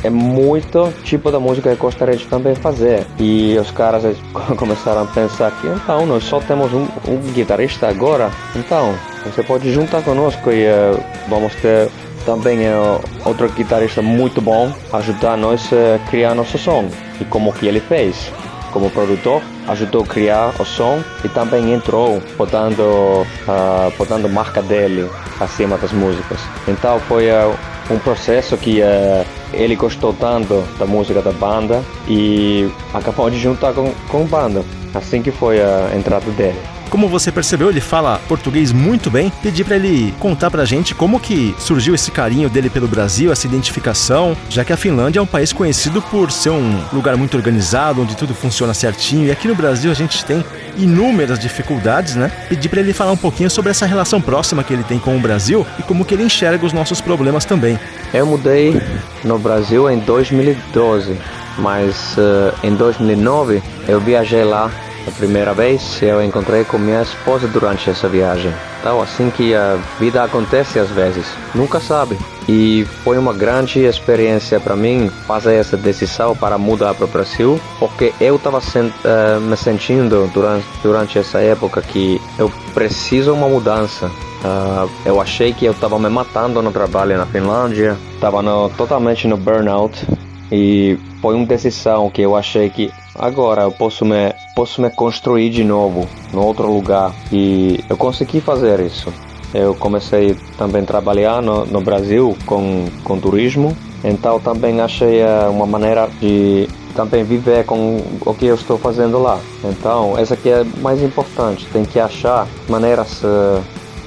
é, 0.03 0.07
é 0.07 0.09
muito 0.09 0.93
tipo 1.03 1.31
da 1.31 1.39
música 1.39 1.69
que 1.69 1.75
eu 1.75 1.81
gostaria 1.81 2.15
de 2.15 2.25
também 2.25 2.53
fazer. 2.55 3.05
E 3.17 3.57
os 3.57 3.71
caras 3.71 4.03
começaram 4.57 5.03
a 5.03 5.05
pensar 5.05 5.51
que, 5.51 5.67
então, 5.67 6.05
nós 6.05 6.23
só 6.23 6.39
temos 6.39 6.73
um, 6.73 6.87
um 7.07 7.17
guitarrista 7.33 7.87
agora, 7.87 8.29
então, 8.55 8.93
você 9.25 9.41
pode 9.43 9.71
juntar 9.71 10.01
conosco 10.03 10.51
e 10.51 10.65
uh, 10.65 10.99
vamos 11.29 11.53
ter 11.55 11.89
também 12.25 12.65
é 12.65 12.75
outro 13.23 13.49
guitarrista 13.49 14.01
muito 14.01 14.41
bom 14.41 14.69
ajudar 14.91 15.37
nós 15.37 15.69
a 15.71 15.97
criar 16.09 16.35
nosso 16.35 16.57
som. 16.57 16.89
E 17.21 17.25
como 17.25 17.53
que 17.53 17.65
ele 17.65 17.79
fez? 17.79 18.29
Como 18.77 18.91
produtor, 18.91 19.41
ajudou 19.67 20.03
a 20.03 20.05
criar 20.05 20.53
o 20.59 20.63
som 20.63 21.03
e 21.23 21.29
também 21.29 21.73
entrou 21.73 22.21
botando, 22.37 22.79
uh, 22.79 23.91
botando 23.97 24.29
marca 24.29 24.61
dele 24.61 25.09
acima 25.39 25.77
das 25.77 25.91
músicas. 25.91 26.39
Então 26.67 26.99
foi 26.99 27.27
uh, 27.31 27.55
um 27.89 27.97
processo 27.97 28.55
que 28.55 28.81
uh, 28.81 29.25
ele 29.51 29.75
gostou 29.75 30.13
tanto 30.13 30.63
da 30.77 30.85
música 30.85 31.23
da 31.23 31.31
banda 31.31 31.83
e 32.07 32.69
acabou 32.93 33.31
de 33.31 33.39
juntar 33.39 33.73
com, 33.73 33.91
com 34.09 34.21
a 34.21 34.25
banda. 34.25 34.63
Assim 34.93 35.23
que 35.23 35.31
foi 35.31 35.59
a 35.59 35.89
entrada 35.95 36.29
dele. 36.31 36.76
Como 36.89 37.07
você 37.07 37.31
percebeu, 37.31 37.69
ele 37.69 37.81
fala 37.81 38.21
português 38.27 38.71
muito 38.71 39.09
bem. 39.09 39.31
Pedi 39.41 39.63
para 39.63 39.75
ele 39.75 40.13
contar 40.19 40.49
pra 40.49 40.65
gente 40.65 40.95
como 40.95 41.19
que 41.19 41.55
surgiu 41.59 41.93
esse 41.93 42.11
carinho 42.11 42.49
dele 42.49 42.69
pelo 42.69 42.87
Brasil, 42.87 43.31
essa 43.31 43.45
identificação, 43.45 44.35
já 44.49 44.63
que 44.63 44.73
a 44.73 44.77
Finlândia 44.77 45.19
é 45.19 45.21
um 45.21 45.27
país 45.27 45.51
conhecido 45.51 46.01
por 46.01 46.31
ser 46.31 46.49
um 46.51 46.79
lugar 46.93 47.17
muito 47.17 47.35
organizado, 47.35 48.01
onde 48.01 48.15
tudo 48.15 48.33
funciona 48.33 48.73
certinho. 48.73 49.27
E 49.27 49.31
aqui 49.31 49.47
no 49.47 49.55
Brasil 49.55 49.91
a 49.91 49.93
gente 49.93 50.23
tem 50.23 50.43
inúmeras 50.77 51.39
dificuldades, 51.39 52.15
né? 52.15 52.31
Pedi 52.49 52.69
para 52.69 52.79
ele 52.79 52.93
falar 52.93 53.11
um 53.11 53.17
pouquinho 53.17 53.49
sobre 53.49 53.71
essa 53.71 53.85
relação 53.85 54.21
próxima 54.21 54.63
que 54.63 54.73
ele 54.73 54.83
tem 54.83 54.99
com 54.99 55.15
o 55.15 55.19
Brasil 55.19 55.65
e 55.77 55.83
como 55.83 56.05
que 56.05 56.13
ele 56.13 56.23
enxerga 56.23 56.65
os 56.65 56.73
nossos 56.73 57.01
problemas 57.01 57.45
também. 57.45 57.79
Eu 58.13 58.25
mudei 58.25 58.81
no 59.23 59.37
Brasil 59.37 59.89
em 59.89 59.99
2012, 59.99 61.17
mas 61.57 62.15
uh, 62.17 62.53
em 62.63 62.73
2009 62.73 63.61
eu 63.87 63.99
viajei 63.99 64.43
lá 64.43 64.71
a 65.07 65.11
primeira 65.11 65.53
vez 65.53 66.01
eu 66.01 66.21
encontrei 66.23 66.65
com 66.65 66.77
minha 66.77 67.01
esposa 67.01 67.47
durante 67.47 67.89
essa 67.89 68.09
viagem. 68.09 68.53
Então, 68.79 69.01
assim 69.01 69.29
que 69.29 69.55
a 69.55 69.79
vida 69.99 70.23
acontece 70.23 70.77
às 70.77 70.89
vezes, 70.89 71.25
nunca 71.55 71.79
sabe. 71.79 72.17
E 72.47 72.85
foi 73.03 73.17
uma 73.17 73.33
grande 73.33 73.79
experiência 73.79 74.59
para 74.59 74.75
mim 74.75 75.09
fazer 75.25 75.55
essa 75.55 75.75
decisão 75.75 76.35
para 76.35 76.57
mudar 76.57 76.93
para 76.93 77.05
o 77.05 77.07
Brasil, 77.07 77.59
porque 77.79 78.13
eu 78.19 78.35
estava 78.35 78.59
uh, 78.59 78.61
eh, 79.03 79.39
me 79.39 79.57
sentindo 79.57 80.29
durante, 80.33 80.65
durante 80.83 81.19
essa 81.19 81.39
época 81.39 81.81
que 81.81 82.21
eu 82.37 82.51
preciso 82.73 83.33
uma 83.33 83.49
mudança. 83.49 84.05
Uh, 84.05 84.89
eu 85.05 85.19
achei 85.19 85.51
que 85.51 85.65
eu 85.65 85.71
estava 85.71 85.97
me 85.97 86.09
matando 86.09 86.61
no 86.61 86.71
trabalho 86.71 87.17
na 87.17 87.25
Finlândia, 87.25 87.97
estava 88.13 88.41
totalmente 88.77 89.27
no 89.27 89.35
burnout 89.35 90.05
e 90.51 90.97
foi 91.21 91.35
uma 91.35 91.45
decisão 91.45 92.09
que 92.09 92.21
eu 92.21 92.35
achei 92.35 92.69
que 92.69 92.91
agora 93.15 93.63
eu 93.63 93.71
posso 93.71 94.05
me, 94.05 94.33
posso 94.55 94.81
me 94.81 94.89
construir 94.89 95.49
de 95.49 95.63
novo 95.63 96.07
no 96.31 96.43
outro 96.43 96.71
lugar 96.71 97.13
e 97.31 97.83
eu 97.89 97.97
consegui 97.97 98.39
fazer 98.39 98.79
isso. 98.79 99.11
Eu 99.53 99.73
comecei 99.75 100.35
também 100.57 100.83
a 100.83 100.85
trabalhar 100.85 101.41
no, 101.41 101.65
no 101.65 101.81
Brasil 101.81 102.37
com, 102.45 102.85
com 103.03 103.19
turismo, 103.19 103.75
então 104.03 104.39
também 104.39 104.81
achei 104.81 105.21
eh, 105.21 105.47
uma 105.49 105.65
maneira 105.65 106.09
de 106.19 106.67
também 106.93 107.23
viver 107.23 107.63
com 107.63 108.03
o 108.25 108.33
que 108.33 108.47
eu 108.47 108.55
estou 108.55 108.77
fazendo 108.77 109.19
lá. 109.19 109.39
Então, 109.63 110.17
essa 110.17 110.33
aqui 110.33 110.49
é 110.49 110.63
mais 110.81 111.01
importante, 111.01 111.65
tem 111.71 111.85
que 111.85 111.99
achar 111.99 112.47
maneiras 112.67 113.23
uh, 113.23 113.61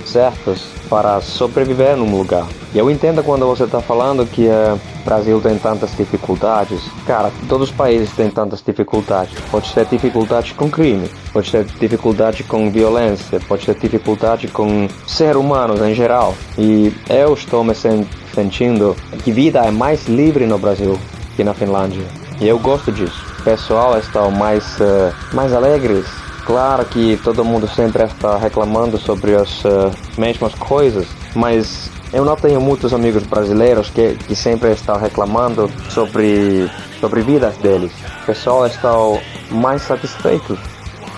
certas 0.05 0.61
para 0.89 1.21
sobreviver 1.21 1.97
num 1.97 2.19
lugar. 2.19 2.47
Eu 2.73 2.89
entendo 2.89 3.23
quando 3.25 3.47
você 3.47 3.65
está 3.65 3.81
falando 3.81 4.25
que 4.25 4.47
o 4.47 5.05
Brasil 5.05 5.41
tem 5.41 5.59
tantas 5.59 5.91
dificuldades. 5.97 6.81
Cara, 7.05 7.33
todos 7.49 7.71
os 7.71 7.75
países 7.75 8.11
têm 8.13 8.31
tantas 8.31 8.63
dificuldades. 8.63 9.35
Pode 9.51 9.69
ser 9.69 9.87
dificuldade 9.87 10.55
com 10.55 10.71
crime, 10.71 11.11
pode 11.33 11.51
ser 11.51 11.65
dificuldade 11.65 12.45
com 12.45 12.71
violência, 12.71 13.41
pode 13.49 13.65
ser 13.65 13.75
dificuldade 13.75 14.47
com 14.49 14.89
ser 15.07 15.37
humanos 15.37 15.81
em 15.81 15.95
geral. 15.95 16.35
E 16.57 16.93
eu 17.09 17.35
estou 17.35 17.65
me 17.65 17.75
sentindo 17.75 18.95
que 19.25 19.33
vida 19.33 19.61
é 19.65 19.71
mais 19.71 20.07
livre 20.07 20.47
no 20.47 20.59
Brasil 20.59 20.97
que 21.35 21.43
na 21.43 21.55
Finlândia. 21.55 22.05
E 22.41 22.47
eu 22.47 22.59
gosto 22.59 22.93
disso. 22.93 23.27
O 23.41 23.43
pessoal 23.43 23.99
está 23.99 24.29
mais, 24.31 24.79
uh, 24.79 25.13
mais 25.35 25.53
alegres, 25.53 26.07
Claro 26.45 26.85
que 26.87 27.17
todo 27.23 27.45
mundo 27.45 27.69
sempre 27.69 28.03
está 28.03 28.37
reclamando 28.37 28.99
sobre 28.99 29.37
as 29.37 29.65
uh, 29.65 29.91
mesmas 30.19 30.53
coisas, 30.55 31.07
mas 31.35 31.91
eu 32.13 32.25
não 32.25 32.35
tenho 32.35 32.61
muitos 32.61 32.93
amigos 32.93 33.23
brasileiros 33.25 33.89
que, 33.91 34.15
que 34.15 34.35
sempre 34.35 34.73
estão 34.73 34.97
reclamando 34.97 35.71
sobre, 35.89 36.69
sobre 36.99 37.23
vidas 37.23 37.57
deles. 37.59 37.93
O 38.23 38.27
pessoal 38.27 38.67
está 38.67 38.91
mais 39.51 39.83
satisfeito 39.83 40.59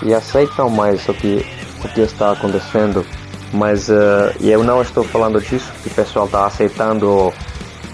e 0.03 0.13
aceitam 0.13 0.69
mais 0.69 1.07
o 1.09 1.13
que, 1.13 1.45
o 1.83 1.87
que 1.89 2.01
está 2.01 2.31
acontecendo. 2.33 3.05
Mas 3.51 3.89
uh, 3.89 4.33
eu 4.41 4.63
não 4.63 4.81
estou 4.81 5.03
falando 5.03 5.39
disso, 5.41 5.71
que 5.81 5.89
o 5.89 5.93
pessoal 5.93 6.25
está 6.25 6.45
aceitando 6.45 7.33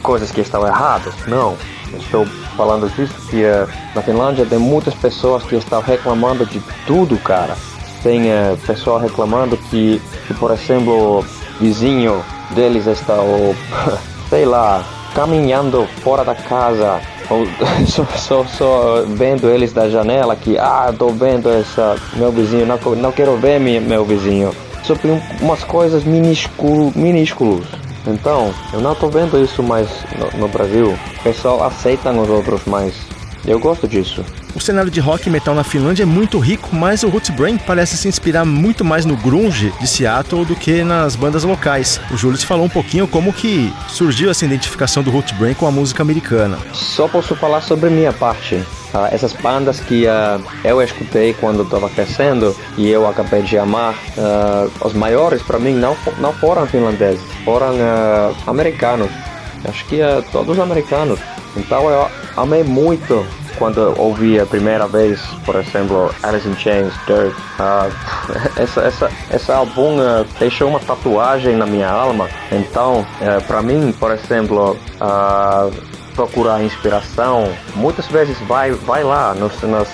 coisas 0.04 0.32
que 0.32 0.42
estão 0.42 0.66
erradas. 0.68 1.14
Não. 1.28 1.58
Estou 1.94 2.26
falando 2.56 2.90
disso 2.90 3.14
que 3.30 3.44
uh, 3.44 3.68
na 3.96 4.02
Finlândia 4.02 4.46
tem 4.46 4.60
muitas 4.60 4.94
pessoas 4.94 5.44
que 5.44 5.56
estão 5.56 5.82
reclamando 5.82 6.46
de 6.46 6.62
tudo, 6.86 7.18
cara. 7.18 7.56
Tem 8.04 8.28
uh, 8.28 8.58
pessoal 8.66 9.00
reclamando 9.00 9.56
que, 9.56 10.02
que, 10.28 10.34
por 10.34 10.52
exemplo, 10.52 11.26
vizinho 11.60 12.24
deles 12.52 12.88
está, 12.88 13.16
ou, 13.16 13.56
sei 14.30 14.46
lá, 14.46 14.84
caminhando 15.14 15.88
fora 16.04 16.24
da 16.24 16.36
casa, 16.36 17.02
ou 17.30 17.46
só, 17.88 18.06
só, 18.18 18.46
só 18.46 19.04
vendo 19.08 19.50
eles 19.50 19.74
da 19.74 19.90
janela 19.90 20.36
que, 20.36 20.58
ah, 20.58 20.94
tô 20.98 21.10
vendo 21.10 21.50
essa, 21.50 21.96
meu 22.16 22.32
vizinho, 22.32 22.66
não, 22.66 22.78
não 22.96 23.12
quero 23.12 23.38
ver 23.38 23.60
meu, 23.60 23.82
meu 23.82 24.06
vizinho. 24.06 24.52
Sobre 24.84 25.10
um, 25.10 25.22
umas 25.42 25.64
coisas 25.64 26.04
minúsculas, 26.04 26.96
minúsculos. 26.96 27.66
Então, 28.08 28.54
eu 28.74 28.82
não 28.82 28.96
tô 28.96 29.08
vendo 29.10 29.38
isso 29.40 29.62
mais 29.62 29.88
no, 30.18 30.42
no 30.42 30.48
Brasil. 30.48 30.98
O 31.20 31.24
pessoal 31.24 31.64
aceita 31.64 32.12
os 32.12 32.30
outros 32.30 32.66
mais. 32.66 32.96
Eu 33.46 33.60
gosto 33.60 33.88
disso. 33.88 34.24
O 34.56 34.60
cenário 34.60 34.90
de 34.90 35.00
rock 35.00 35.28
e 35.28 35.32
metal 35.32 35.54
na 35.54 35.64
Finlândia 35.64 36.04
é 36.04 36.06
muito 36.06 36.40
rico, 36.40 36.76
mas 36.76 37.04
o 37.04 37.10
Roots 37.10 37.30
Brain 37.30 37.58
parece 37.58 37.96
se 37.96 38.08
inspirar 38.08 38.46
muito 38.46 38.84
mais 38.84 39.06
no 39.06 39.16
grunge 39.16 39.72
de 39.80 39.88
Seattle 39.88 40.44
do 40.44 40.56
que 40.56 40.84
nas 40.84 41.16
bandas 41.16 41.44
locais. 41.44 42.02
O 42.12 42.18
Julius 42.18 42.44
falou 42.44 42.66
um 42.66 42.70
pouquinho 42.70 43.08
como 43.08 43.32
que 43.32 43.72
surgiu 43.88 44.30
essa 44.30 44.46
identificação 44.46 45.04
do 45.04 45.12
Roots 45.12 45.34
Brain 45.38 45.54
com 45.54 45.68
a 45.68 45.72
música 45.72 46.02
americana. 46.02 46.58
Só 46.74 47.08
posso 47.08 47.36
falar 47.36 47.62
sobre 47.62 47.90
minha 47.90 48.12
parte. 48.12 48.56
Uh, 48.92 49.06
essas 49.12 49.34
bandas 49.34 49.80
que 49.80 50.06
uh, 50.08 50.44
eu 50.64 50.82
escutei 50.82 51.36
quando 51.36 51.62
estava 51.62 51.88
crescendo 51.90 52.56
e 52.76 52.90
eu 52.90 53.08
acabei 53.08 53.44
de 53.44 53.56
amar, 53.56 53.94
uh, 54.18 54.72
os 54.84 54.94
maiores 54.94 55.44
para 55.44 55.60
mim 55.60 55.76
não, 55.76 55.96
não 56.18 56.34
foram 56.34 56.66
finlandeses, 56.66 57.22
foram 57.46 57.68
americanos. 58.48 59.12
Acho 59.64 59.86
que 59.86 60.00
todos 60.32 60.58
americanos. 60.58 61.20
Então 61.56 61.90
eu 61.90 62.08
amei 62.42 62.64
muito 62.64 63.26
quando 63.58 63.94
ouvi 63.98 64.40
a 64.40 64.46
primeira 64.46 64.88
vez, 64.88 65.20
por 65.46 65.56
exemplo, 65.56 66.14
Alice 66.24 66.48
in 66.48 66.56
Chains, 66.56 66.94
Dirt, 67.06 67.34
uh, 67.60 67.92
essa, 68.56 68.82
essa, 68.82 69.12
esse 69.34 69.52
álbum 69.52 69.98
uh, 69.98 70.26
deixou 70.40 70.70
uma 70.70 70.80
tatuagem 70.80 71.58
na 71.58 71.66
minha 71.66 71.90
alma. 71.90 72.30
Então, 72.52 73.02
uh, 73.02 73.44
para 73.46 73.62
mim, 73.62 73.94
por 74.00 74.12
exemplo, 74.12 74.78
procurar 76.20 76.62
inspiração, 76.62 77.50
muitas 77.76 78.06
vezes 78.08 78.38
vai, 78.42 78.72
vai 78.72 79.06
lá 79.06 79.34
nos, 79.34 79.62
nas, 79.62 79.90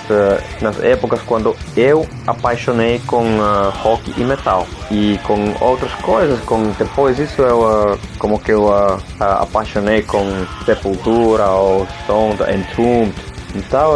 nas 0.60 0.82
épocas 0.82 1.22
quando 1.22 1.54
eu 1.76 2.04
apaixonei 2.26 3.00
com 3.06 3.22
uh, 3.22 3.70
rock 3.70 4.12
e 4.20 4.24
metal 4.24 4.66
e 4.90 5.20
com 5.22 5.54
outras 5.64 5.94
coisas, 5.94 6.40
com 6.40 6.72
depois 6.72 7.20
isso 7.20 7.42
eu 7.42 7.60
uh, 7.60 7.98
como 8.18 8.40
que 8.40 8.50
eu 8.50 8.64
uh, 8.64 9.00
apaixonei 9.20 10.02
com 10.02 10.24
Sepultura 10.64 11.46
ou 11.46 11.86
Stone 12.02 12.34
Entombed 12.34 13.14
então, 13.54 13.92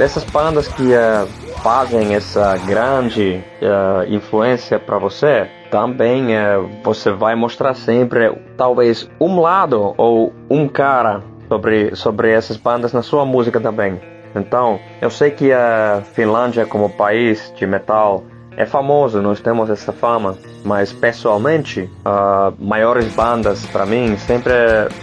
essas 0.00 0.24
bandas 0.24 0.68
que 0.68 0.92
fazem 1.62 2.14
essa 2.14 2.56
grande 2.56 3.44
influência 4.08 4.78
para 4.78 4.96
você, 4.96 5.50
também 5.70 6.28
você 6.82 7.10
vai 7.10 7.34
mostrar 7.34 7.74
sempre 7.74 8.32
talvez 8.56 9.06
um 9.20 9.38
lado 9.38 9.92
ou 9.98 10.32
um 10.48 10.66
cara 10.66 11.22
sobre, 11.48 11.94
sobre 11.94 12.30
essas 12.30 12.56
bandas 12.56 12.92
na 12.92 13.02
sua 13.02 13.24
música 13.24 13.60
também. 13.60 14.00
Então, 14.34 14.78
eu 15.00 15.10
sei 15.10 15.30
que 15.30 15.52
a 15.52 16.02
Finlândia 16.12 16.66
como 16.66 16.90
país 16.90 17.52
de 17.56 17.66
metal 17.66 18.24
é 18.56 18.64
famoso, 18.64 19.20
nós 19.20 19.40
temos 19.40 19.68
essa 19.68 19.92
fama, 19.92 20.36
mas 20.64 20.92
pessoalmente, 20.92 21.90
uh, 22.06 22.54
maiores 22.58 23.06
bandas 23.14 23.64
para 23.66 23.84
mim 23.84 24.16
sempre, 24.16 24.52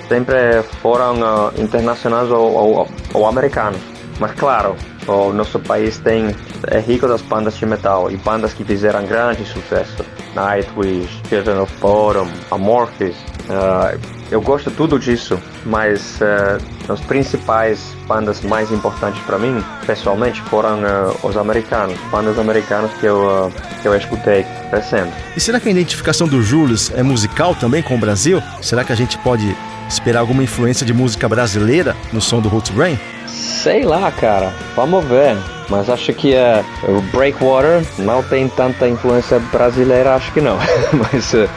sempre 0.08 0.64
foram 0.82 1.16
uh, 1.22 1.62
internacionais 1.62 2.32
ou, 2.32 2.52
ou, 2.52 2.88
ou, 3.14 3.28
americanos. 3.28 3.80
Mas 4.20 4.32
claro, 4.34 4.76
o 5.08 5.32
nosso 5.32 5.60
país 5.60 6.00
tem 6.00 6.36
é 6.68 6.80
rico 6.80 7.08
das 7.08 7.22
bandas 7.22 7.56
de 7.56 7.66
metal 7.66 8.10
e 8.10 8.18
bandas 8.18 8.54
que 8.54 8.64
fizeram 8.64 9.06
grande 9.06 9.46
sucesso. 9.46 10.04
Nightwish, 10.36 11.22
Children 11.30 11.60
of 11.60 11.76
Bottom, 11.80 12.28
Amorphis. 12.52 13.16
Uh, 13.50 14.23
eu 14.34 14.42
gosto 14.42 14.72
tudo 14.72 14.98
disso, 14.98 15.40
mas 15.64 16.20
uh, 16.20 16.92
as 16.92 17.00
principais 17.02 17.96
bandas 18.08 18.42
mais 18.42 18.72
importantes 18.72 19.22
para 19.26 19.38
mim, 19.38 19.64
pessoalmente, 19.86 20.42
foram 20.42 20.80
uh, 20.80 21.16
os 21.22 21.38
americanos, 21.38 22.00
bandas 22.12 22.40
americanas 22.40 22.90
que 23.00 23.06
eu, 23.06 23.22
uh, 23.28 23.54
que 23.80 23.88
eu 23.88 23.96
escutei 23.96 24.44
crescendo. 24.72 25.14
E 25.38 25.40
será 25.40 25.60
que 25.60 25.68
a 25.68 25.72
identificação 25.72 26.28
do 26.28 26.42
Julius 26.42 26.92
é 26.96 27.04
musical 27.04 27.54
também 27.54 27.84
com 27.84 27.94
o 27.94 28.00
Brasil? 28.00 28.42
Será 28.60 28.84
que 28.84 28.92
a 28.92 28.96
gente 28.96 29.20
pode 29.20 29.56
esperar 29.88 30.22
alguma 30.22 30.42
influência 30.42 30.84
de 30.84 30.94
música 30.96 31.30
brasileira 31.30 31.96
no 32.12 32.20
som 32.20 32.42
do 32.42 32.50
Roots 32.50 32.72
Brain? 32.72 33.00
Sei 33.28 33.84
lá, 33.84 34.12
cara. 34.12 34.52
Vamos 34.76 35.06
ver. 35.06 35.38
Mas 35.70 35.90
acho 35.90 36.12
que 36.14 36.34
uh, 36.34 36.92
o 36.92 37.02
Breakwater 37.16 37.84
não 38.00 38.22
tem 38.24 38.50
tanta 38.50 38.88
influência 38.88 39.40
brasileira, 39.52 40.16
acho 40.16 40.32
que 40.32 40.42
não. 40.42 40.58
Mas 40.94 41.34
uh, 41.34 41.48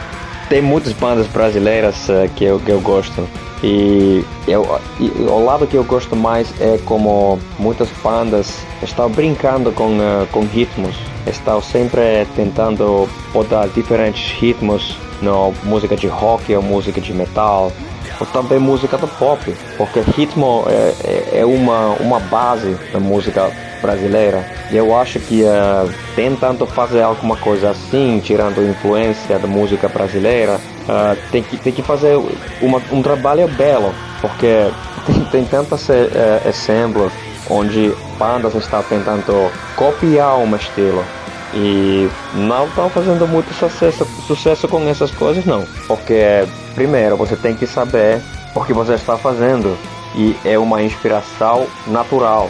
tem 0.49 0.61
muitas 0.61 0.93
bandas 0.93 1.27
brasileiras 1.27 2.07
uh, 2.09 2.29
que, 2.35 2.45
eu, 2.45 2.59
que 2.59 2.71
eu 2.71 2.79
gosto. 2.79 3.27
E, 3.63 4.23
eu, 4.47 4.79
e 4.99 5.09
o 5.23 5.43
lado 5.43 5.65
que 5.65 5.75
eu 5.75 5.83
gosto 5.83 6.15
mais 6.15 6.47
é 6.61 6.77
como 6.85 7.39
muitas 7.57 7.89
bandas 8.03 8.63
estão 8.83 9.09
brincando 9.09 9.71
com, 9.71 9.97
uh, 9.97 10.27
com 10.31 10.41
ritmos, 10.41 10.95
estão 11.25 11.61
sempre 11.61 12.27
tentando 12.35 13.09
botar 13.33 13.67
diferentes 13.67 14.31
ritmos 14.33 14.95
na 15.21 15.31
música 15.63 15.95
de 15.95 16.07
rock 16.07 16.55
ou 16.55 16.61
música 16.61 17.01
de 17.01 17.13
metal 17.13 17.71
ou 18.19 18.27
também 18.27 18.59
música 18.59 18.97
do 18.97 19.07
pop, 19.07 19.55
porque 19.77 19.99
ritmo 19.99 20.65
é, 20.67 20.93
é, 21.03 21.39
é 21.39 21.45
uma, 21.45 21.89
uma 21.99 22.19
base 22.19 22.75
da 22.91 22.99
música 22.99 23.51
brasileira. 23.81 24.45
E 24.71 24.77
eu 24.77 24.95
acho 24.95 25.19
que 25.19 25.43
uh, 25.43 25.91
tentando 26.15 26.65
fazer 26.65 27.01
alguma 27.01 27.37
coisa 27.37 27.69
assim, 27.69 28.19
tirando 28.23 28.61
influência 28.61 29.37
da 29.39 29.47
música 29.47 29.87
brasileira, 29.87 30.59
uh, 30.83 31.17
tem, 31.31 31.43
que, 31.43 31.57
tem 31.57 31.73
que 31.73 31.81
fazer 31.81 32.17
uma, 32.61 32.81
um 32.91 33.01
trabalho 33.01 33.47
belo, 33.47 33.93
porque 34.21 34.69
tem, 35.05 35.25
tem 35.25 35.45
tantos 35.45 35.87
uh, 35.89 35.93
exemplos 36.47 37.13
onde 37.49 37.93
bandas 38.17 38.53
estão 38.55 38.83
tentando 38.83 39.51
copiar 39.75 40.37
um 40.37 40.55
estilo 40.55 41.03
e 41.53 42.09
não 42.33 42.67
estão 42.67 42.89
fazendo 42.89 43.27
muito 43.27 43.53
sucesso, 43.53 44.05
sucesso 44.25 44.67
com 44.67 44.87
essas 44.87 45.11
coisas 45.11 45.45
não, 45.45 45.65
porque 45.87 46.45
primeiro 46.75 47.15
você 47.15 47.35
tem 47.35 47.55
que 47.55 47.65
saber 47.65 48.21
o 48.53 48.63
que 48.63 48.73
você 48.73 48.93
está 48.93 49.17
fazendo 49.17 49.77
e 50.15 50.35
é 50.43 50.57
uma 50.57 50.81
inspiração 50.81 51.67
natural 51.87 52.49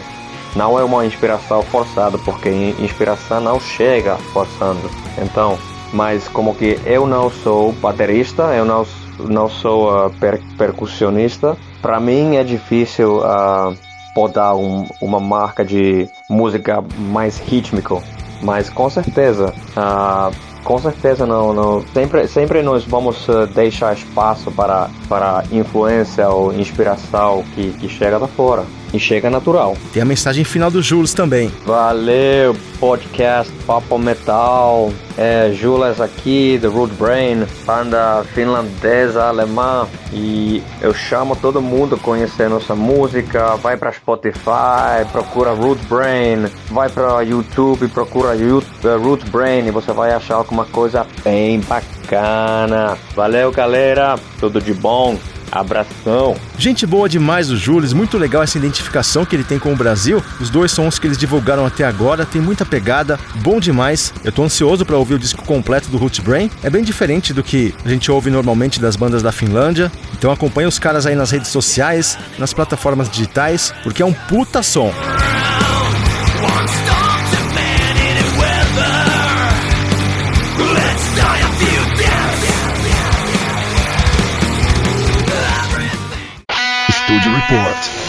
não 0.56 0.78
é 0.78 0.84
uma 0.84 1.04
inspiração 1.04 1.62
forçada, 1.62 2.18
porque 2.18 2.48
inspiração 2.78 3.40
não 3.40 3.60
chega 3.60 4.16
forçando. 4.32 4.90
Então, 5.18 5.58
mas 5.92 6.28
como 6.28 6.54
que 6.54 6.78
eu 6.84 7.06
não 7.06 7.30
sou 7.30 7.72
baterista, 7.72 8.54
eu 8.54 8.64
não, 8.64 8.86
não 9.20 9.48
sou 9.48 10.06
uh, 10.06 10.10
per, 10.18 10.40
percussionista, 10.56 11.56
para 11.80 12.00
mim 12.00 12.36
é 12.36 12.44
difícil 12.44 13.18
uh, 13.18 13.76
botar 14.14 14.54
um, 14.54 14.86
uma 15.00 15.20
marca 15.20 15.64
de 15.64 16.08
música 16.28 16.82
mais 16.98 17.38
rítmico. 17.38 18.02
Mas 18.42 18.70
com 18.70 18.88
certeza, 18.88 19.52
uh, 19.76 20.34
com 20.64 20.78
certeza 20.78 21.26
não, 21.26 21.52
não. 21.52 21.84
Sempre, 21.92 22.28
sempre 22.28 22.62
nós 22.62 22.84
vamos 22.84 23.28
uh, 23.28 23.46
deixar 23.46 23.94
espaço 23.94 24.50
para, 24.52 24.88
para 25.08 25.44
influência 25.50 26.28
ou 26.28 26.52
inspiração 26.52 27.44
que, 27.54 27.72
que 27.72 27.88
chega 27.88 28.18
da 28.18 28.28
fora 28.28 28.64
e 28.92 28.98
chega 28.98 29.30
natural. 29.30 29.76
Tem 29.92 30.02
a 30.02 30.06
mensagem 30.06 30.44
final 30.44 30.70
do 30.70 30.82
Jules 30.82 31.12
também. 31.14 31.50
Valeu, 31.64 32.56
podcast 32.78 33.52
Papo 33.66 33.98
Metal. 33.98 34.92
É, 35.16 35.52
Jules 35.52 36.00
aqui, 36.00 36.58
do 36.58 36.70
Root 36.70 36.94
Brain, 36.94 37.44
banda 37.66 38.24
finlandesa, 38.34 39.24
alemã. 39.24 39.86
E 40.12 40.62
eu 40.80 40.94
chamo 40.94 41.34
todo 41.34 41.60
mundo 41.60 41.96
a 41.96 41.98
conhecer 41.98 42.48
nossa 42.48 42.74
música. 42.74 43.56
Vai 43.56 43.76
para 43.76 43.92
Spotify, 43.92 45.04
procura 45.10 45.50
Root 45.50 45.84
Brain. 45.86 46.46
Vai 46.70 46.88
para 46.88 47.20
YouTube, 47.22 47.88
procura 47.88 48.36
uh, 48.36 49.02
Root 49.02 49.28
Brain 49.30 49.66
e 49.66 49.70
você 49.70 49.92
vai 49.92 50.12
achar 50.12 50.36
alguma 50.36 50.64
coisa 50.66 51.04
bem 51.24 51.60
bacana. 51.60 52.96
Valeu, 53.14 53.50
galera. 53.50 54.16
Tudo 54.38 54.60
de 54.60 54.72
bom. 54.72 55.18
Abração. 55.50 56.36
Gente 56.58 56.86
boa 56.86 57.08
demais 57.08 57.50
o 57.50 57.56
Jules, 57.56 57.92
muito 57.92 58.18
legal 58.18 58.42
essa 58.42 58.58
identificação 58.58 59.24
que 59.24 59.34
ele 59.36 59.44
tem 59.44 59.58
com 59.58 59.72
o 59.72 59.76
Brasil. 59.76 60.22
Os 60.40 60.50
dois 60.50 60.72
sons 60.72 60.98
que 60.98 61.06
eles 61.06 61.18
divulgaram 61.18 61.64
até 61.66 61.84
agora 61.84 62.24
tem 62.24 62.40
muita 62.40 62.64
pegada, 62.64 63.18
bom 63.36 63.60
demais. 63.60 64.12
Eu 64.24 64.32
tô 64.32 64.42
ansioso 64.42 64.84
para 64.84 64.96
ouvir 64.96 65.14
o 65.14 65.18
disco 65.18 65.44
completo 65.44 65.88
do 65.88 65.96
Root 65.96 66.20
Brain. 66.22 66.50
É 66.62 66.70
bem 66.70 66.82
diferente 66.82 67.32
do 67.32 67.42
que 67.42 67.74
a 67.84 67.88
gente 67.88 68.10
ouve 68.10 68.30
normalmente 68.30 68.80
das 68.80 68.96
bandas 68.96 69.22
da 69.22 69.32
Finlândia. 69.32 69.90
Então 70.16 70.30
acompanha 70.30 70.68
os 70.68 70.78
caras 70.78 71.06
aí 71.06 71.14
nas 71.14 71.30
redes 71.30 71.48
sociais, 71.48 72.18
nas 72.38 72.52
plataformas 72.52 73.08
digitais, 73.08 73.72
porque 73.82 74.02
é 74.02 74.06
um 74.06 74.12
puta 74.12 74.62
som. 74.62 74.92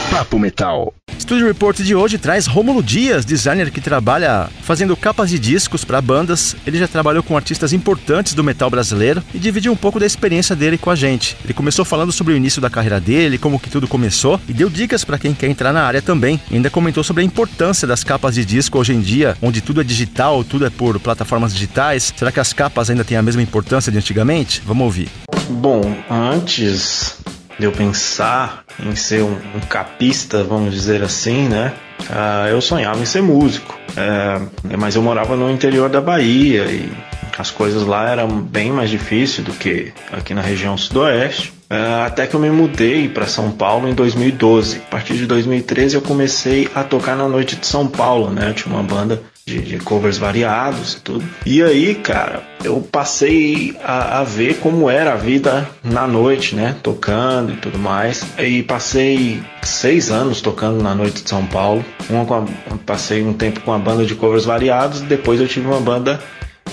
Papo 0.10 0.40
Metal. 0.40 0.92
Studio 1.20 1.46
Report 1.46 1.78
de 1.78 1.94
hoje 1.94 2.18
traz 2.18 2.48
Rômulo 2.48 2.82
Dias, 2.82 3.24
designer 3.24 3.70
que 3.70 3.80
trabalha 3.80 4.50
fazendo 4.64 4.98
capas 4.98 5.30
de 5.30 5.38
discos 5.38 5.86
para 5.86 6.02
bandas. 6.02 6.56
Ele 6.66 6.80
já 6.80 6.88
trabalhou 6.88 7.22
com 7.22 7.38
artistas 7.38 7.74
importantes 7.74 8.34
do 8.34 8.44
metal 8.44 8.72
brasileiro 8.72 9.22
e 9.32 9.38
dividiu 9.38 9.72
um 9.72 9.76
pouco 9.76 10.00
da 10.00 10.08
experiência 10.08 10.56
dele 10.56 10.80
com 10.80 10.90
a 10.90 10.96
gente. 10.96 11.38
Ele 11.44 11.54
começou 11.54 11.86
falando 11.86 12.12
sobre 12.12 12.34
o 12.34 12.36
início 12.36 12.60
da 12.60 12.70
carreira 12.72 13.00
dele, 13.00 13.38
como 13.38 13.60
que 13.60 13.70
tudo 13.70 13.88
começou 13.88 14.42
e 14.50 14.54
deu 14.54 14.68
dicas 14.68 15.06
para 15.06 15.20
quem 15.20 15.36
quer 15.36 15.48
entrar 15.48 15.72
na 15.72 15.84
área 15.84 16.02
também. 16.02 16.42
E 16.50 16.56
ainda 16.56 16.72
comentou 16.72 17.04
sobre 17.04 17.22
a 17.22 17.26
importância 17.26 17.88
das 17.88 18.04
capas 18.04 18.34
de 18.34 18.44
disco 18.44 18.80
hoje 18.80 18.94
em 18.94 19.02
dia, 19.02 19.38
onde 19.44 19.62
tudo 19.62 19.82
é 19.82 19.84
digital, 19.84 20.44
tudo 20.44 20.66
é 20.66 20.72
por 20.72 21.00
plataformas 21.00 21.54
digitais. 21.54 22.12
Será 22.18 22.32
que 22.32 22.40
as 22.40 22.52
capas 22.54 22.90
ainda 22.90 23.04
têm 23.04 23.18
a 23.18 23.22
mesma 23.22 23.44
importância 23.44 23.92
de 23.92 23.98
antigamente? 24.00 24.64
Vamos 24.66 24.86
ouvir. 24.86 25.10
Bom, 25.48 25.82
antes 26.10 27.20
de 27.60 27.66
eu 27.66 27.72
pensar 27.72 28.64
em 28.80 28.96
ser 28.96 29.22
um, 29.22 29.38
um 29.56 29.60
capista, 29.68 30.44
vamos 30.44 30.74
dizer 30.74 31.04
assim, 31.04 31.50
né? 31.50 31.74
Uh, 32.00 32.48
eu 32.50 32.62
sonhava 32.62 33.02
em 33.02 33.06
ser 33.06 33.22
músico, 33.22 33.78
uh, 33.92 34.78
mas 34.78 34.96
eu 34.96 35.02
morava 35.02 35.36
no 35.36 35.52
interior 35.52 35.90
da 35.90 36.00
Bahia 36.00 36.64
e 36.66 36.90
as 37.38 37.52
coisas 37.52 37.84
lá 37.84 38.10
eram 38.10 38.42
bem 38.42 38.72
mais 38.72 38.90
difíceis 38.90 39.46
do 39.46 39.54
que 39.54 39.92
aqui 40.12 40.34
na 40.34 40.42
região 40.42 40.78
sudoeste. 40.78 41.54
Uh, 41.70 42.04
até 42.06 42.26
que 42.26 42.34
eu 42.34 42.40
me 42.40 42.50
mudei 42.50 43.08
para 43.08 43.28
São 43.28 43.52
Paulo 43.52 43.88
em 43.88 43.94
2012. 43.94 44.78
A 44.78 44.92
partir 44.92 45.14
de 45.14 45.28
2013 45.28 45.96
eu 45.96 46.02
comecei 46.02 46.70
a 46.74 46.84
tocar 46.84 47.16
na 47.16 47.28
noite 47.28 47.56
de 47.58 47.68
São 47.68 47.86
Paulo, 47.86 48.32
né? 48.32 48.50
Eu 48.50 48.54
tinha 48.54 48.74
uma 48.74 48.84
banda 48.84 49.22
de, 49.50 49.62
de, 49.62 49.78
covers 49.80 50.18
variados 50.18 50.94
e 50.94 51.02
tudo. 51.02 51.26
E 51.46 51.64
aí, 51.64 51.96
cara, 51.96 52.44
eu 52.64 52.80
passei 52.82 53.76
a, 53.84 54.20
a, 54.20 54.24
ver 54.24 54.58
como 54.60 54.90
era 54.90 55.14
a 55.14 55.16
vida 55.16 55.68
na 55.84 56.06
noite, 56.06 56.56
né? 56.56 56.76
Tocando 56.84 57.54
e 57.54 57.58
tudo 57.58 57.80
mais. 57.80 58.26
E 58.38 58.62
passei 58.64 59.42
seis 59.64 60.12
anos 60.12 60.42
tocando 60.42 60.82
na 60.82 60.94
noite 60.94 61.24
de 61.24 61.30
São 61.30 61.46
Paulo. 61.46 61.84
A, 62.10 62.78
passei 62.86 63.24
um 63.24 63.34
tempo 63.34 63.62
com 63.62 63.74
a 63.74 63.80
banda 63.80 64.06
de 64.06 64.16
covers 64.16 64.46
variados. 64.46 65.02
Depois 65.02 65.42
eu 65.42 65.48
tive 65.48 65.68
uma 65.68 65.82
banda 65.82 66.20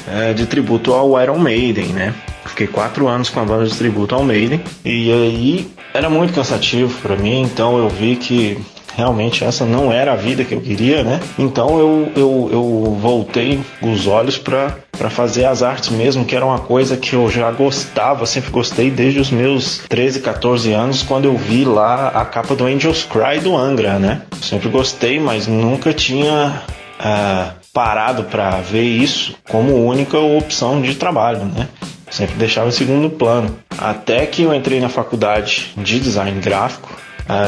é, 0.08 0.32
de 0.32 0.46
tributo 0.46 0.92
ao 0.92 1.20
Iron 1.20 1.38
Maiden, 1.38 1.86
né? 1.88 2.14
Fiquei 2.44 2.66
quatro 2.66 3.08
anos 3.08 3.28
com 3.28 3.40
a 3.40 3.44
banda 3.44 3.66
de 3.66 3.76
tributo 3.76 4.14
ao 4.14 4.22
Maiden. 4.22 4.60
E 4.84 5.12
aí 5.12 5.70
era 5.92 6.10
muito 6.10 6.34
cansativo 6.34 6.94
para 7.00 7.16
mim, 7.16 7.42
então 7.42 7.78
eu 7.78 7.88
vi 7.88 8.16
que 8.16 8.58
realmente 8.96 9.44
essa 9.44 9.64
não 9.64 9.92
era 9.92 10.14
a 10.14 10.16
vida 10.16 10.42
que 10.42 10.54
eu 10.54 10.60
queria, 10.60 11.04
né? 11.04 11.20
Então 11.38 11.78
eu, 11.78 12.12
eu, 12.16 12.48
eu 12.50 12.98
voltei 13.00 13.60
os 13.82 14.06
olhos 14.06 14.38
para 14.38 14.74
para 14.96 15.10
fazer 15.10 15.44
as 15.44 15.62
artes 15.62 15.90
mesmo, 15.90 16.24
que 16.24 16.34
era 16.34 16.42
uma 16.42 16.58
coisa 16.58 16.96
que 16.96 17.12
eu 17.12 17.28
já 17.30 17.50
gostava, 17.50 18.24
sempre 18.24 18.50
gostei 18.50 18.90
desde 18.90 19.20
os 19.20 19.30
meus 19.30 19.82
13, 19.90 20.20
14 20.20 20.72
anos, 20.72 21.02
quando 21.02 21.26
eu 21.26 21.36
vi 21.36 21.66
lá 21.66 22.08
a 22.08 22.24
capa 22.24 22.54
do 22.54 22.64
Angels 22.64 23.04
Cry 23.04 23.38
do 23.38 23.54
Angra, 23.54 23.98
né? 23.98 24.22
Sempre 24.40 24.70
gostei, 24.70 25.20
mas 25.20 25.46
nunca 25.46 25.92
tinha 25.92 26.62
uh, 26.98 27.52
parado 27.74 28.24
para 28.24 28.52
ver 28.62 28.84
isso 28.84 29.34
como 29.50 29.84
única 29.84 30.18
opção 30.18 30.80
de 30.80 30.94
trabalho, 30.94 31.44
né? 31.44 31.68
Sempre 32.10 32.36
deixava 32.36 32.68
em 32.68 32.72
segundo 32.72 33.10
plano. 33.10 33.54
Até 33.76 34.24
que 34.24 34.44
eu 34.44 34.54
entrei 34.54 34.80
na 34.80 34.88
faculdade 34.88 35.72
de 35.76 36.00
design 36.00 36.40
gráfico 36.40 36.88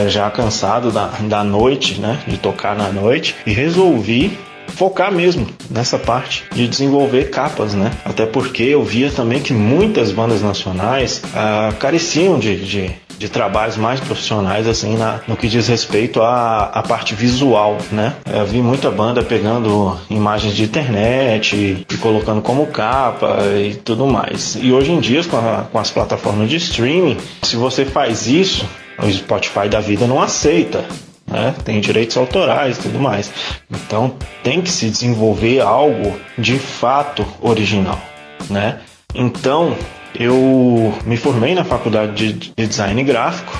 já 0.09 0.31
cansado 0.31 0.91
da, 0.91 1.07
da 1.07 1.45
noite, 1.45 2.01
né, 2.01 2.19
de 2.27 2.37
tocar 2.37 2.77
na 2.77 2.91
noite, 2.91 3.35
e 3.47 3.53
resolvi 3.53 4.37
focar 4.79 5.13
mesmo 5.13 5.47
nessa 5.69 5.99
parte 5.99 6.45
de 6.53 6.69
desenvolver 6.69 7.31
capas, 7.31 7.75
né? 7.75 7.91
Até 8.05 8.27
porque 8.27 8.63
eu 8.63 8.85
via 8.85 9.11
também 9.11 9.41
que 9.41 9.53
muitas 9.53 10.13
bandas 10.13 10.41
nacionais 10.41 11.23
uh, 11.25 11.75
careciam 11.77 12.39
de, 12.39 12.57
de, 12.57 12.91
de, 13.19 13.29
trabalhos 13.29 13.77
mais 13.77 13.99
profissionais, 13.99 14.69
assim, 14.69 14.97
na, 14.97 15.21
no 15.27 15.37
que 15.37 15.49
diz 15.49 15.67
respeito 15.67 16.23
à, 16.23 16.65
à 16.67 16.83
parte 16.83 17.15
visual, 17.15 17.79
né? 17.91 18.15
Eu 18.33 18.47
vi 18.47 18.63
muita 18.63 18.89
banda 18.89 19.23
pegando 19.23 19.99
imagens 20.09 20.55
de 20.55 20.63
internet 20.63 21.57
e, 21.57 21.87
e 21.93 21.97
colocando 21.97 22.41
como 22.41 22.67
capa 22.67 23.39
e 23.57 23.75
tudo 23.75 24.07
mais. 24.07 24.57
E 24.61 24.73
hoje 24.73 24.93
em 24.93 25.01
dia, 25.01 25.25
com, 25.25 25.39
a, 25.39 25.67
com 25.73 25.79
as 25.79 25.91
plataformas 25.91 26.49
de 26.49 26.57
streaming, 26.57 27.17
se 27.43 27.57
você 27.57 27.85
faz 27.85 28.29
isso, 28.29 28.65
o 29.03 29.11
Spotify 29.11 29.69
da 29.69 29.81
vida 29.81 30.07
não 30.07 30.21
aceita. 30.21 30.85
Né? 31.27 31.55
Tem 31.65 31.81
direitos 31.81 32.17
autorais 32.17 32.79
e 32.79 32.83
tudo 32.83 32.99
mais. 32.99 33.31
Então 33.71 34.15
tem 34.43 34.63
que 34.63 34.71
se 34.71 34.89
desenvolver 34.89 35.61
algo 35.61 36.19
de 36.37 36.59
fato 36.59 37.27
original. 37.41 38.01
Né? 38.49 38.81
Então 39.15 39.77
eu 40.19 40.95
me 41.05 41.17
formei 41.17 41.55
na 41.55 41.65
faculdade 41.65 42.33
de 42.33 42.53
design 42.57 43.03
gráfico 43.05 43.59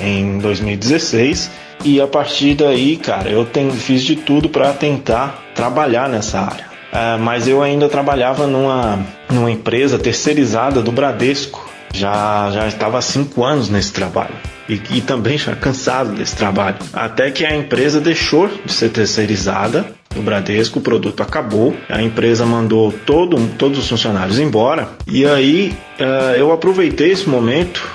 em 0.00 0.38
2016 0.38 1.50
e 1.84 2.00
a 2.00 2.06
partir 2.06 2.54
daí, 2.54 2.96
cara, 2.96 3.30
eu 3.30 3.44
tenho, 3.44 3.72
fiz 3.72 4.02
de 4.02 4.16
tudo 4.16 4.48
para 4.48 4.72
tentar 4.72 5.42
trabalhar 5.54 6.08
nessa 6.08 6.40
área. 6.40 6.66
Uh, 6.92 7.18
mas 7.20 7.46
eu 7.46 7.62
ainda 7.62 7.88
trabalhava 7.88 8.46
numa, 8.46 8.98
numa 9.30 9.50
empresa 9.50 9.98
terceirizada 9.98 10.80
do 10.80 10.90
Bradesco. 10.90 11.67
Já, 11.92 12.50
já 12.50 12.66
estava 12.66 12.98
há 12.98 13.02
cinco 13.02 13.44
anos 13.44 13.68
nesse 13.68 13.92
trabalho. 13.92 14.34
E, 14.68 14.80
e 14.90 15.00
também 15.00 15.38
já 15.38 15.56
cansado 15.56 16.14
desse 16.14 16.36
trabalho. 16.36 16.76
Até 16.92 17.30
que 17.30 17.44
a 17.44 17.56
empresa 17.56 18.00
deixou 18.00 18.48
de 18.48 18.72
ser 18.72 18.90
terceirizada. 18.90 19.86
Do 20.14 20.22
Bradesco, 20.22 20.78
o 20.78 20.82
produto 20.82 21.22
acabou, 21.22 21.76
a 21.88 22.02
empresa 22.02 22.46
mandou 22.46 22.90
todo, 22.90 23.36
todos 23.58 23.78
os 23.78 23.88
funcionários 23.88 24.38
embora. 24.38 24.88
E 25.06 25.26
aí 25.26 25.76
uh, 26.00 26.34
eu 26.34 26.50
aproveitei 26.50 27.12
esse 27.12 27.28
momento, 27.28 27.86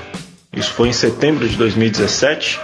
isso 0.56 0.72
foi 0.74 0.90
em 0.90 0.94
setembro 0.94 1.50
de 1.50 1.56
2017. 1.56 2.60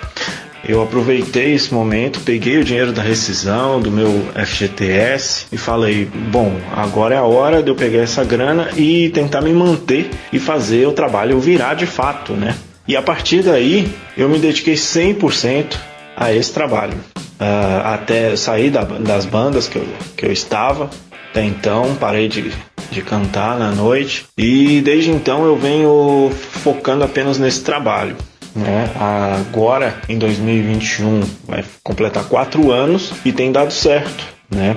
Eu 0.69 0.83
aproveitei 0.83 1.55
esse 1.55 1.73
momento, 1.73 2.19
peguei 2.19 2.59
o 2.59 2.63
dinheiro 2.63 2.91
da 2.91 3.01
rescisão 3.01 3.81
do 3.81 3.89
meu 3.89 4.27
FGTS 4.35 5.47
e 5.51 5.57
falei: 5.57 6.05
bom, 6.05 6.55
agora 6.71 7.15
é 7.15 7.17
a 7.17 7.23
hora 7.23 7.63
de 7.63 7.71
eu 7.71 7.75
pegar 7.75 8.01
essa 8.01 8.23
grana 8.23 8.69
e 8.77 9.09
tentar 9.09 9.41
me 9.41 9.51
manter 9.51 10.11
e 10.31 10.37
fazer 10.37 10.87
o 10.87 10.91
trabalho 10.91 11.39
virar 11.39 11.73
de 11.73 11.87
fato, 11.87 12.33
né? 12.33 12.55
E 12.87 12.95
a 12.95 13.01
partir 13.01 13.41
daí 13.41 13.91
eu 14.15 14.29
me 14.29 14.37
dediquei 14.37 14.75
100% 14.75 15.75
a 16.15 16.31
esse 16.31 16.53
trabalho. 16.53 16.93
Uh, 17.41 17.81
até 17.85 18.35
sair 18.35 18.69
da, 18.69 18.83
das 18.83 19.25
bandas 19.25 19.67
que 19.67 19.77
eu, 19.77 19.87
que 20.15 20.23
eu 20.23 20.31
estava. 20.31 20.87
Até 21.31 21.43
então 21.45 21.95
parei 21.95 22.27
de, 22.27 22.53
de 22.91 23.01
cantar 23.01 23.57
na 23.57 23.71
noite. 23.71 24.27
E 24.37 24.81
desde 24.81 25.09
então 25.09 25.47
eu 25.47 25.57
venho 25.57 26.31
focando 26.61 27.03
apenas 27.03 27.39
nesse 27.39 27.63
trabalho. 27.63 28.15
Né? 28.55 28.89
Agora, 28.95 29.95
em 30.07 30.17
2021, 30.17 31.21
vai 31.47 31.63
completar 31.83 32.23
quatro 32.25 32.71
anos 32.71 33.13
e 33.23 33.31
tem 33.31 33.51
dado 33.51 33.71
certo. 33.71 34.23
Né? 34.49 34.75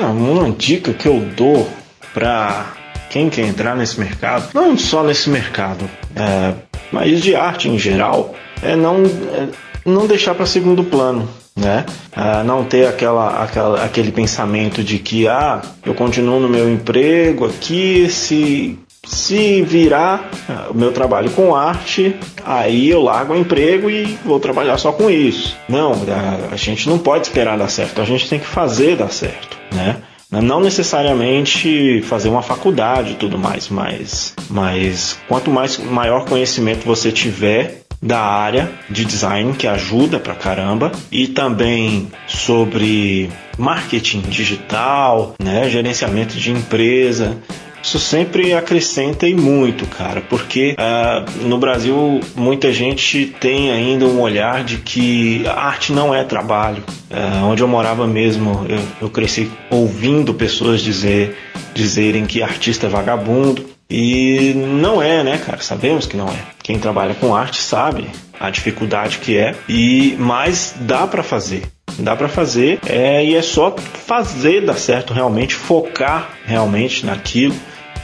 Ah, 0.00 0.06
uma 0.06 0.50
dica 0.50 0.92
que 0.92 1.06
eu 1.06 1.20
dou 1.36 1.68
para 2.14 2.74
quem 3.10 3.28
quer 3.28 3.42
entrar 3.42 3.76
nesse 3.76 3.98
mercado, 3.98 4.48
não 4.54 4.78
só 4.78 5.02
nesse 5.02 5.28
mercado, 5.28 5.88
é, 6.14 6.54
mas 6.92 7.20
de 7.20 7.34
arte 7.34 7.68
em 7.68 7.78
geral, 7.78 8.34
é 8.62 8.76
não, 8.76 9.04
é 9.04 9.48
não 9.84 10.06
deixar 10.06 10.34
para 10.34 10.46
segundo 10.46 10.84
plano. 10.84 11.28
Né? 11.56 11.84
Ah, 12.14 12.42
não 12.44 12.64
ter 12.64 12.86
aquela, 12.86 13.42
aquela, 13.42 13.84
aquele 13.84 14.12
pensamento 14.12 14.82
de 14.82 14.98
que 14.98 15.28
ah, 15.28 15.60
eu 15.84 15.94
continuo 15.94 16.40
no 16.40 16.48
meu 16.48 16.70
emprego 16.70 17.44
aqui, 17.44 18.08
se, 18.08 18.78
se 19.04 19.62
virar 19.62 20.30
ah, 20.48 20.68
o 20.70 20.74
meu 20.74 20.92
trabalho 20.92 21.30
com 21.30 21.54
arte, 21.54 22.16
aí 22.44 22.90
eu 22.90 23.02
largo 23.02 23.32
o 23.32 23.36
emprego 23.36 23.90
e 23.90 24.18
vou 24.24 24.38
trabalhar 24.38 24.78
só 24.78 24.92
com 24.92 25.10
isso. 25.10 25.56
Não, 25.68 25.92
a, 25.92 26.54
a 26.54 26.56
gente 26.56 26.88
não 26.88 26.98
pode 26.98 27.26
esperar 27.26 27.58
dar 27.58 27.68
certo, 27.68 28.00
a 28.00 28.04
gente 28.04 28.28
tem 28.28 28.38
que 28.38 28.46
fazer 28.46 28.96
dar 28.96 29.10
certo. 29.10 29.58
Né? 29.72 29.96
Não 30.30 30.60
necessariamente 30.60 32.02
fazer 32.02 32.28
uma 32.28 32.42
faculdade 32.42 33.12
e 33.12 33.16
tudo 33.16 33.36
mais, 33.36 33.68
mas, 33.68 34.34
mas 34.48 35.18
quanto 35.26 35.50
mais 35.50 35.76
maior 35.78 36.24
conhecimento 36.24 36.86
você 36.86 37.10
tiver 37.10 37.82
da 38.02 38.20
área 38.20 38.70
de 38.88 39.04
design, 39.04 39.52
que 39.54 39.66
ajuda 39.66 40.18
pra 40.18 40.34
caramba, 40.34 40.90
e 41.12 41.26
também 41.26 42.10
sobre 42.26 43.30
marketing 43.58 44.20
digital, 44.22 45.34
né, 45.38 45.68
gerenciamento 45.68 46.36
de 46.36 46.50
empresa, 46.50 47.36
isso 47.82 47.98
sempre 47.98 48.52
acrescenta 48.52 49.26
e 49.26 49.34
muito, 49.34 49.86
cara, 49.86 50.20
porque 50.20 50.74
uh, 50.78 51.46
no 51.46 51.58
Brasil 51.58 52.20
muita 52.36 52.72
gente 52.72 53.34
tem 53.40 53.70
ainda 53.70 54.04
um 54.04 54.20
olhar 54.20 54.62
de 54.64 54.78
que 54.78 55.46
a 55.46 55.54
arte 55.54 55.92
não 55.92 56.14
é 56.14 56.22
trabalho. 56.24 56.82
Uh, 57.10 57.44
onde 57.46 57.62
eu 57.62 57.68
morava 57.68 58.06
mesmo, 58.06 58.66
eu, 58.68 58.80
eu 59.02 59.10
cresci 59.10 59.50
ouvindo 59.70 60.32
pessoas 60.34 60.80
dizer, 60.80 61.36
dizerem 61.74 62.26
que 62.26 62.42
artista 62.42 62.86
é 62.86 62.90
vagabundo. 62.90 63.68
E 63.88 64.52
não 64.54 65.02
é, 65.02 65.24
né, 65.24 65.36
cara? 65.38 65.60
Sabemos 65.60 66.06
que 66.06 66.16
não 66.16 66.28
é. 66.28 66.38
Quem 66.62 66.78
trabalha 66.78 67.12
com 67.14 67.34
arte 67.34 67.60
sabe 67.60 68.06
a 68.38 68.48
dificuldade 68.48 69.18
que 69.18 69.36
é, 69.36 69.54
e 69.68 70.14
mas 70.18 70.74
dá 70.80 71.06
para 71.06 71.22
fazer. 71.22 71.64
Dá 72.00 72.16
para 72.16 72.28
fazer 72.28 72.80
é, 72.86 73.24
e 73.24 73.34
é 73.34 73.42
só 73.42 73.74
fazer 73.76 74.64
dar 74.64 74.76
certo 74.76 75.12
realmente, 75.12 75.54
focar 75.54 76.30
realmente 76.44 77.04
naquilo, 77.04 77.54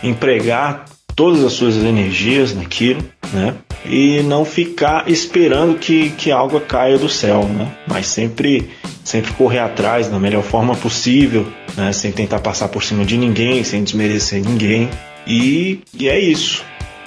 empregar 0.03 0.85
todas 1.15 1.43
as 1.43 1.55
suas 1.55 1.77
energias 1.77 2.55
naquilo, 2.55 3.03
né? 3.33 3.55
E 3.87 4.21
não 4.23 4.45
ficar 4.45 5.09
esperando 5.09 5.79
que, 5.79 6.11
que 6.11 6.31
algo 6.31 6.61
caia 6.61 6.99
do 6.99 7.09
céu, 7.09 7.45
né? 7.45 7.73
Mas 7.87 8.07
sempre, 8.07 8.71
sempre 9.03 9.33
correr 9.33 9.61
atrás 9.61 10.09
da 10.09 10.19
melhor 10.19 10.43
forma 10.43 10.75
possível, 10.75 11.47
né? 11.77 11.93
Sem 11.93 12.13
tentar 12.13 12.41
passar 12.41 12.69
por 12.69 12.85
cima 12.85 13.05
de 13.05 13.17
ninguém, 13.17 13.65
sem 13.65 13.83
desmerecer 13.83 14.45
ninguém. 14.45 14.91
E, 15.27 15.81
e 15.95 16.09
é 16.09 16.21
isso. 16.21 16.63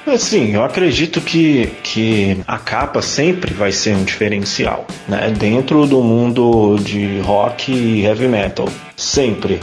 Assim, 0.06 0.56
eu 0.56 0.64
acredito 0.64 1.22
que, 1.22 1.68
que 1.84 2.38
a 2.48 2.58
capa 2.58 3.02
sempre 3.02 3.54
vai 3.54 3.72
ser 3.72 3.96
um 3.96 4.04
diferencial, 4.04 4.88
né? 5.08 5.30
Dentro 5.30 5.86
do 5.86 6.02
mundo 6.02 6.78
de 6.80 7.20
rock 7.20 7.72
e 7.72 8.06
heavy 8.06 8.28
metal, 8.28 8.68
sempre. 8.96 9.60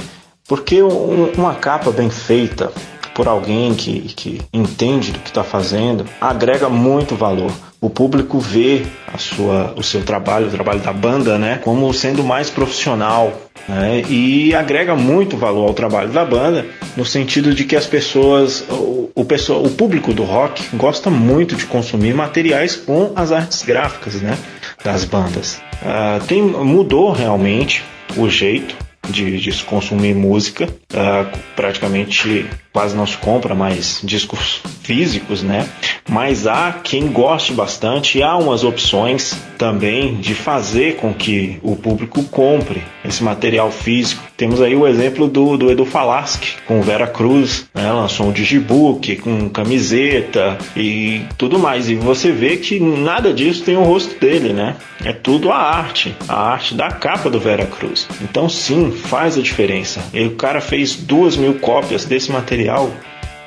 Porque 0.47 0.83
um, 0.83 1.33
uma 1.33 1.55
capa 1.55 1.91
bem 1.91 2.11
feita 2.11 2.73
por 3.15 3.27
alguém 3.27 3.75
que, 3.75 4.01
que 4.01 4.43
entende 4.53 5.11
do 5.11 5.19
que 5.19 5.31
está 5.31 5.43
fazendo 5.43 6.05
agrega 6.21 6.69
muito 6.69 7.17
valor 7.17 7.51
o 7.81 7.91
público 7.91 8.39
vê 8.39 8.87
a 9.13 9.19
sua, 9.19 9.75
o 9.77 9.83
seu 9.83 10.03
trabalho, 10.03 10.49
o 10.49 10.51
trabalho 10.51 10.81
da 10.81 10.93
banda, 10.93 11.39
né, 11.39 11.61
como 11.63 11.93
sendo 11.93 12.25
mais 12.25 12.51
profissional, 12.51 13.33
né, 13.69 14.03
e 14.09 14.55
agrega 14.55 14.95
muito 14.95 15.37
valor 15.37 15.69
ao 15.69 15.75
trabalho 15.75 16.11
da 16.11 16.25
banda, 16.25 16.67
no 16.97 17.05
sentido 17.05 17.55
de 17.55 17.65
que 17.65 17.77
as 17.77 17.87
pessoas, 17.87 18.65
o, 18.71 19.11
o, 19.15 19.25
pessoal, 19.25 19.63
o 19.65 19.71
público 19.71 20.13
do 20.13 20.25
rock 20.25 20.65
gosta 20.77 21.11
muito 21.11 21.57
de 21.57 21.67
consumir 21.67 22.15
materiais 22.15 22.77
com 22.77 23.13
as 23.15 23.33
artes 23.33 23.63
gráficas, 23.63 24.15
né, 24.15 24.37
das 24.85 25.05
bandas. 25.05 25.61
Uh, 25.83 26.25
tem, 26.27 26.43
mudou 26.43 27.13
realmente 27.13 27.85
o 28.17 28.29
jeito 28.29 28.77
de, 29.09 29.39
de 29.39 29.65
consumir 29.65 30.15
música, 30.15 30.69
uh, 30.97 31.39
praticamente 31.55 32.47
quase 32.73 32.95
não 32.95 33.07
se 33.07 33.17
compra 33.17 33.55
mais 33.55 34.01
discos 34.05 34.61
físicos, 34.83 35.43
né? 35.43 35.67
Mas 36.07 36.47
há 36.47 36.73
quem 36.73 37.09
goste 37.09 37.53
bastante 37.55 38.23
há 38.23 38.37
umas 38.37 38.65
opções 38.65 39.35
também 39.57 40.17
de 40.17 40.35
fazer 40.35 40.97
com 40.97 41.15
que 41.15 41.59
o 41.63 41.75
público 41.75 42.23
compre 42.25 42.83
esse 43.03 43.25
material 43.25 43.71
físico. 43.71 44.23
Temos 44.37 44.61
aí 44.61 44.77
o 44.77 44.87
exemplo 44.87 45.27
do, 45.27 45.57
do 45.57 45.71
Edu 45.71 45.87
Falaschi 45.87 46.57
com 46.67 46.83
Vera 46.83 47.07
Cruz, 47.07 47.67
né? 47.75 47.91
lançou 47.91 48.27
um 48.27 48.33
digibook 48.33 49.17
com 49.17 49.49
camiseta 49.49 50.59
e 50.77 51.23
tudo 51.39 51.59
mais. 51.59 51.89
E 51.89 51.95
você 51.95 52.31
vê 52.31 52.59
que 52.59 52.79
nada 52.79 53.33
disso 53.33 53.65
tem 53.65 53.77
o 53.77 53.83
rosto 53.83 54.21
dele, 54.21 54.53
né? 54.53 54.77
É 55.03 55.13
tudo 55.13 55.51
a 55.51 55.57
arte, 55.57 56.15
a 56.29 56.51
arte 56.51 56.75
da 56.75 56.91
capa 56.91 57.31
do 57.31 57.41
Vera 57.41 57.65
Cruz. 57.67 58.07
Então 58.21 58.49
sim, 58.49 58.91
faz 58.91 59.39
a 59.39 59.43
diferença. 59.43 60.05
E 60.13 60.27
o 60.27 60.33
cara 60.33 60.61
fez 60.61 60.86
duas 60.95 61.37
mil 61.37 61.55
cópias 61.59 62.05
desse 62.05 62.31
material 62.31 62.47
material 62.47 62.91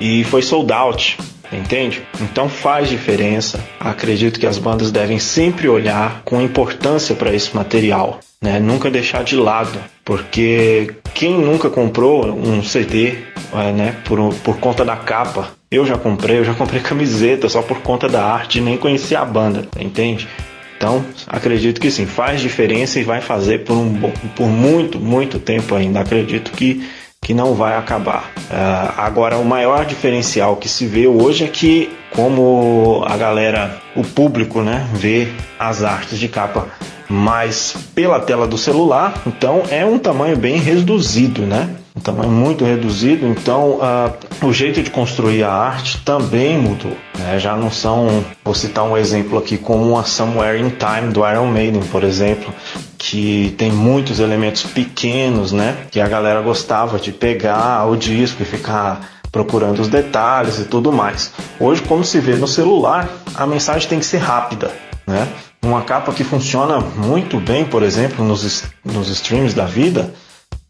e 0.00 0.24
foi 0.24 0.42
sold 0.42 0.72
out, 0.72 1.18
entende? 1.52 2.02
Então 2.20 2.48
faz 2.48 2.88
diferença. 2.88 3.60
Acredito 3.78 4.38
que 4.38 4.46
as 4.46 4.58
bandas 4.58 4.90
devem 4.90 5.18
sempre 5.18 5.68
olhar 5.68 6.22
com 6.24 6.40
importância 6.40 7.14
para 7.14 7.34
esse 7.34 7.54
material, 7.54 8.20
né? 8.40 8.58
Nunca 8.58 8.90
deixar 8.90 9.24
de 9.24 9.36
lado, 9.36 9.78
porque 10.04 10.94
quem 11.14 11.38
nunca 11.38 11.68
comprou 11.68 12.26
um 12.26 12.62
CD, 12.62 13.18
é, 13.52 13.72
né, 13.72 13.96
por, 14.04 14.32
por 14.36 14.58
conta 14.58 14.84
da 14.84 14.96
capa, 14.96 15.50
eu 15.70 15.86
já 15.86 15.96
comprei, 15.98 16.38
eu 16.38 16.44
já 16.44 16.54
comprei 16.54 16.80
camiseta 16.80 17.48
só 17.48 17.62
por 17.62 17.80
conta 17.80 18.08
da 18.08 18.24
arte, 18.24 18.60
nem 18.60 18.76
conhecia 18.76 19.20
a 19.20 19.24
banda, 19.24 19.68
entende? 19.78 20.28
Então, 20.76 21.04
acredito 21.26 21.78
que 21.78 21.90
sim, 21.90 22.06
faz 22.06 22.40
diferença 22.40 22.98
e 22.98 23.02
vai 23.02 23.20
fazer 23.20 23.64
por, 23.64 23.74
um, 23.76 24.00
por 24.34 24.46
muito, 24.46 24.98
muito 24.98 25.38
tempo 25.38 25.74
ainda. 25.74 26.00
Acredito 26.00 26.50
que 26.52 26.82
que 27.22 27.34
não 27.34 27.54
vai 27.54 27.76
acabar. 27.76 28.32
Uh, 28.38 28.94
agora, 28.96 29.36
o 29.36 29.44
maior 29.44 29.84
diferencial 29.84 30.56
que 30.56 30.68
se 30.68 30.86
vê 30.86 31.06
hoje 31.06 31.44
é 31.44 31.48
que, 31.48 31.96
como 32.10 33.04
a 33.06 33.16
galera, 33.16 33.80
o 33.94 34.02
público, 34.02 34.62
né, 34.62 34.88
vê 34.94 35.28
as 35.58 35.84
artes 35.84 36.18
de 36.18 36.28
capa 36.28 36.68
mais 37.08 37.74
pela 37.94 38.20
tela 38.20 38.46
do 38.46 38.56
celular, 38.56 39.22
então 39.26 39.62
é 39.68 39.84
um 39.84 39.98
tamanho 39.98 40.36
bem 40.36 40.58
reduzido, 40.58 41.42
né? 41.42 41.76
Um 41.94 42.00
tamanho 42.00 42.30
muito 42.30 42.64
reduzido, 42.64 43.26
então 43.26 43.80
uh, 43.80 44.46
o 44.46 44.52
jeito 44.52 44.80
de 44.80 44.90
construir 44.90 45.42
a 45.42 45.52
arte 45.52 45.98
também 46.04 46.56
mudou. 46.56 46.96
Né? 47.18 47.38
Já 47.40 47.56
não 47.56 47.70
são, 47.70 48.24
vou 48.44 48.54
citar 48.54 48.84
um 48.84 48.96
exemplo 48.96 49.36
aqui, 49.36 49.58
como 49.58 49.98
a 49.98 50.04
Somewhere 50.04 50.60
in 50.60 50.70
Time 50.70 51.12
do 51.12 51.28
Iron 51.28 51.46
Maiden, 51.46 51.82
por 51.82 52.04
exemplo, 52.04 52.54
que 52.96 53.54
tem 53.58 53.72
muitos 53.72 54.20
elementos 54.20 54.62
pequenos, 54.62 55.50
né? 55.50 55.76
Que 55.90 56.00
a 56.00 56.06
galera 56.06 56.40
gostava 56.42 56.98
de 56.98 57.10
pegar 57.10 57.84
o 57.86 57.96
disco 57.96 58.42
e 58.42 58.44
ficar 58.44 59.20
procurando 59.32 59.80
os 59.80 59.88
detalhes 59.88 60.58
e 60.58 60.64
tudo 60.64 60.92
mais. 60.92 61.32
Hoje, 61.58 61.82
como 61.82 62.04
se 62.04 62.20
vê 62.20 62.36
no 62.36 62.46
celular, 62.46 63.08
a 63.34 63.46
mensagem 63.46 63.88
tem 63.88 63.98
que 63.98 64.06
ser 64.06 64.18
rápida, 64.18 64.70
né? 65.06 65.26
Uma 65.62 65.82
capa 65.82 66.12
que 66.12 66.24
funciona 66.24 66.78
muito 66.78 67.38
bem, 67.38 67.64
por 67.64 67.82
exemplo, 67.82 68.24
nos, 68.24 68.64
nos 68.84 69.08
streams 69.08 69.54
da 69.54 69.66
vida, 69.66 70.12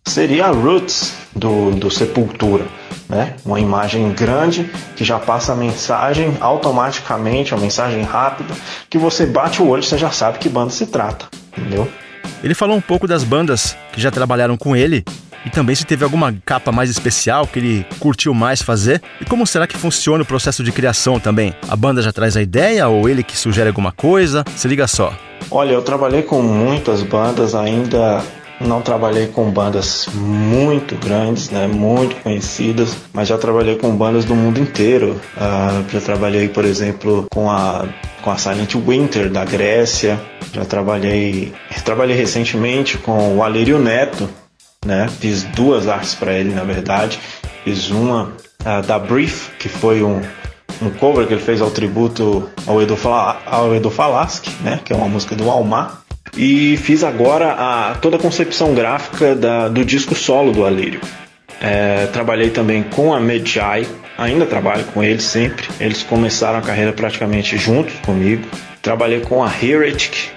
seria 0.06 0.46
a 0.46 0.50
Roots 0.50 1.14
do, 1.34 1.70
do 1.72 1.90
Sepultura. 1.90 2.64
Né? 3.08 3.34
Uma 3.44 3.58
imagem 3.58 4.12
grande 4.12 4.70
que 4.94 5.04
já 5.04 5.18
passa 5.18 5.52
a 5.52 5.56
mensagem 5.56 6.36
automaticamente, 6.40 7.52
uma 7.52 7.60
mensagem 7.60 8.02
rápida, 8.02 8.54
que 8.88 8.98
você 8.98 9.26
bate 9.26 9.60
o 9.60 9.68
olho 9.68 9.82
e 9.82 9.86
você 9.86 9.98
já 9.98 10.10
sabe 10.10 10.38
que 10.38 10.48
banda 10.48 10.70
se 10.70 10.86
trata, 10.86 11.26
entendeu? 11.56 11.90
Ele 12.42 12.54
falou 12.54 12.76
um 12.76 12.80
pouco 12.80 13.08
das 13.08 13.24
bandas 13.24 13.76
que 13.92 14.00
já 14.00 14.10
trabalharam 14.10 14.56
com 14.56 14.76
ele 14.76 15.04
e 15.44 15.50
também 15.50 15.74
se 15.74 15.84
teve 15.84 16.04
alguma 16.04 16.34
capa 16.44 16.70
mais 16.70 16.88
especial 16.90 17.46
que 17.46 17.58
ele 17.58 17.86
curtiu 17.98 18.32
mais 18.32 18.62
fazer. 18.62 19.02
E 19.20 19.24
como 19.24 19.46
será 19.46 19.66
que 19.66 19.76
funciona 19.76 20.22
o 20.22 20.26
processo 20.26 20.62
de 20.62 20.70
criação 20.70 21.18
também? 21.18 21.54
A 21.68 21.74
banda 21.74 22.02
já 22.02 22.12
traz 22.12 22.36
a 22.36 22.42
ideia 22.42 22.86
ou 22.88 23.08
ele 23.08 23.22
que 23.22 23.36
sugere 23.36 23.68
alguma 23.68 23.92
coisa? 23.92 24.44
Se 24.56 24.68
liga 24.68 24.86
só. 24.86 25.12
Olha, 25.50 25.72
eu 25.72 25.82
trabalhei 25.82 26.22
com 26.22 26.42
muitas 26.42 27.02
bandas, 27.02 27.54
ainda 27.54 28.22
não 28.60 28.82
trabalhei 28.82 29.26
com 29.28 29.50
bandas 29.50 30.06
muito 30.12 30.94
grandes, 30.96 31.50
né, 31.50 31.66
muito 31.66 32.16
conhecidas, 32.16 32.96
mas 33.12 33.28
já 33.28 33.38
trabalhei 33.38 33.76
com 33.76 33.96
bandas 33.96 34.24
do 34.24 34.34
mundo 34.34 34.60
inteiro. 34.60 35.20
Uh, 35.36 35.90
já 35.90 36.00
trabalhei, 36.00 36.48
por 36.48 36.64
exemplo, 36.64 37.26
com 37.30 37.50
a 37.50 37.86
com 38.20 38.30
a 38.30 38.36
Silent 38.36 38.74
Winter 38.74 39.30
da 39.30 39.44
Grécia. 39.44 40.20
Já 40.52 40.64
trabalhei, 40.64 41.52
trabalhei 41.84 42.16
recentemente 42.16 42.98
com 42.98 43.36
o 43.36 43.42
Alírio 43.42 43.78
Neto, 43.78 44.28
né? 44.84 45.08
Fiz 45.20 45.44
duas 45.44 45.88
artes 45.88 46.14
para 46.14 46.34
ele, 46.34 46.52
na 46.52 46.64
verdade. 46.64 47.20
Fiz 47.64 47.90
uma 47.90 48.32
uh, 48.60 48.86
da 48.86 48.98
Brief, 48.98 49.50
que 49.58 49.68
foi 49.68 50.02
um, 50.02 50.20
um 50.82 50.90
cover 50.90 51.26
que 51.26 51.34
ele 51.34 51.42
fez 51.42 51.60
ao 51.60 51.70
tributo 51.70 52.48
ao 52.66 52.80
Edu, 52.82 52.96
Fala, 52.96 53.40
ao 53.46 53.74
Edu 53.74 53.90
Falaschi, 53.90 54.50
né? 54.60 54.80
Que 54.84 54.92
é 54.92 54.96
uma 54.96 55.08
música 55.08 55.34
do 55.34 55.48
Almar. 55.50 55.99
E 56.36 56.76
fiz 56.76 57.02
agora 57.02 57.52
a, 57.52 57.94
toda 57.96 58.16
a 58.16 58.20
concepção 58.20 58.74
gráfica 58.74 59.34
da, 59.34 59.68
do 59.68 59.84
disco 59.84 60.14
solo 60.14 60.52
do 60.52 60.64
Alírio. 60.64 61.00
É, 61.60 62.06
trabalhei 62.06 62.50
também 62.50 62.82
com 62.82 63.12
a 63.12 63.20
Medjai, 63.20 63.86
ainda 64.16 64.46
trabalho 64.46 64.84
com 64.94 65.02
eles 65.02 65.24
sempre. 65.24 65.68
Eles 65.78 66.02
começaram 66.02 66.58
a 66.58 66.62
carreira 66.62 66.92
praticamente 66.92 67.56
juntos 67.56 67.94
comigo. 68.04 68.46
Trabalhei 68.80 69.20
com 69.20 69.42
a 69.44 69.48
Heretic, 69.48 70.30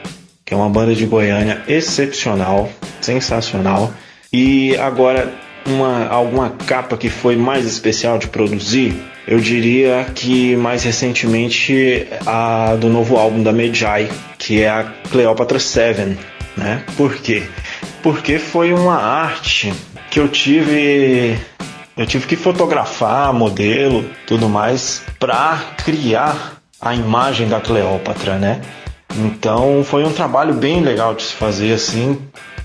que 0.43 0.53
é 0.53 0.57
uma 0.57 0.69
banda 0.69 0.93
de 0.93 1.05
Goiânia 1.05 1.61
excepcional, 1.67 2.69
sensacional. 2.99 3.93
E 4.31 4.75
agora 4.77 5.31
uma 5.65 6.07
alguma 6.07 6.49
capa 6.51 6.97
que 6.97 7.09
foi 7.09 7.35
mais 7.35 7.65
especial 7.65 8.17
de 8.17 8.27
produzir, 8.27 8.95
eu 9.27 9.39
diria 9.39 10.05
que 10.13 10.55
mais 10.55 10.83
recentemente 10.83 12.07
a 12.25 12.75
do 12.75 12.89
novo 12.89 13.17
álbum 13.17 13.41
da 13.41 13.53
Medjai, 13.53 14.09
que 14.37 14.61
é 14.61 14.69
a 14.69 14.83
Cleopatra 15.09 15.59
7, 15.59 16.17
né? 16.57 16.83
Por 16.97 17.15
quê? 17.15 17.43
Porque 18.01 18.37
foi 18.37 18.73
uma 18.73 18.97
arte 18.97 19.73
que 20.09 20.19
eu 20.19 20.27
tive 20.27 21.37
eu 21.95 22.05
tive 22.07 22.25
que 22.25 22.35
fotografar 22.35 23.31
modelo, 23.33 24.03
tudo 24.25 24.49
mais 24.49 25.03
para 25.19 25.57
criar 25.85 26.57
a 26.81 26.93
imagem 26.93 27.47
da 27.47 27.61
Cleópatra, 27.61 28.37
né? 28.37 28.61
Então 29.15 29.83
foi 29.85 30.03
um 30.03 30.11
trabalho 30.11 30.53
bem 30.53 30.81
legal 30.81 31.13
de 31.13 31.23
se 31.23 31.33
fazer 31.33 31.71
assim, 31.73 32.19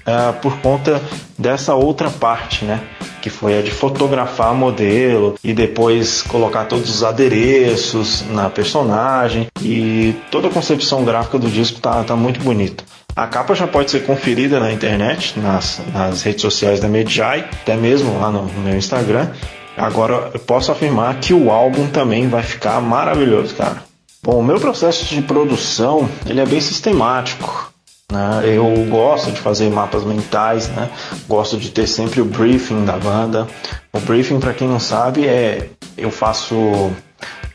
uh, 0.09 0.33
por 0.41 0.57
conta 0.61 1.03
dessa 1.39 1.75
outra 1.75 2.11
parte, 2.11 2.65
né? 2.65 2.81
que 3.21 3.31
foi 3.31 3.59
a 3.59 3.63
de 3.63 3.71
fotografar 3.71 4.55
modelo 4.55 5.35
e 5.43 5.53
depois 5.53 6.23
colocar 6.23 6.65
todos 6.65 6.89
os 6.89 7.05
adereços 7.05 8.25
na 8.31 8.49
personagem 8.49 9.49
e 9.61 10.15
toda 10.31 10.49
a 10.49 10.51
concepção 10.51 11.05
gráfica 11.05 11.39
do 11.39 11.49
disco 11.49 11.81
tá, 11.81 12.03
tá 12.05 12.17
muito 12.17 12.41
bonita. 12.41 12.85
A 13.15 13.27
capa 13.27 13.55
já 13.55 13.67
pode 13.67 13.91
ser 13.91 14.07
conferida 14.07 14.61
na 14.61 14.73
internet, 14.73 15.39
nas, 15.39 15.81
nas 15.93 16.23
redes 16.23 16.41
sociais 16.41 16.79
da 16.79 16.89
Medjai, 16.89 17.49
até 17.63 17.77
mesmo 17.77 18.19
lá 18.19 18.31
no, 18.31 18.45
no 18.45 18.61
meu 18.61 18.77
Instagram. 18.77 19.29
Agora 19.77 20.31
eu 20.33 20.41
posso 20.41 20.71
afirmar 20.71 21.19
que 21.19 21.35
o 21.35 21.51
álbum 21.51 21.89
também 21.89 22.29
vai 22.29 22.43
ficar 22.43 22.81
maravilhoso, 22.81 23.55
cara. 23.55 23.83
Bom, 24.23 24.41
o 24.41 24.45
meu 24.45 24.61
processo 24.61 25.05
de 25.05 25.23
produção 25.23 26.09
ele 26.27 26.41
é 26.41 26.47
bem 26.47 26.61
sistemático. 26.61 27.73
Né? 28.11 28.43
Eu 28.45 28.87
gosto 28.89 29.31
de 29.31 29.41
fazer 29.41 29.69
mapas 29.69 30.05
mentais, 30.05 30.69
né? 30.69 30.91
gosto 31.29 31.59
de 31.59 31.71
ter 31.71 31.87
sempre 31.87 32.21
o 32.21 32.25
briefing 32.25 32.85
da 32.85 32.97
banda. 32.97 33.47
O 33.93 34.01
briefing, 34.01 34.41
para 34.41 34.55
quem 34.55 34.67
não 34.67 34.81
sabe, 34.81 35.27
é 35.27 35.69
eu 35.97 36.11
faço 36.11 36.55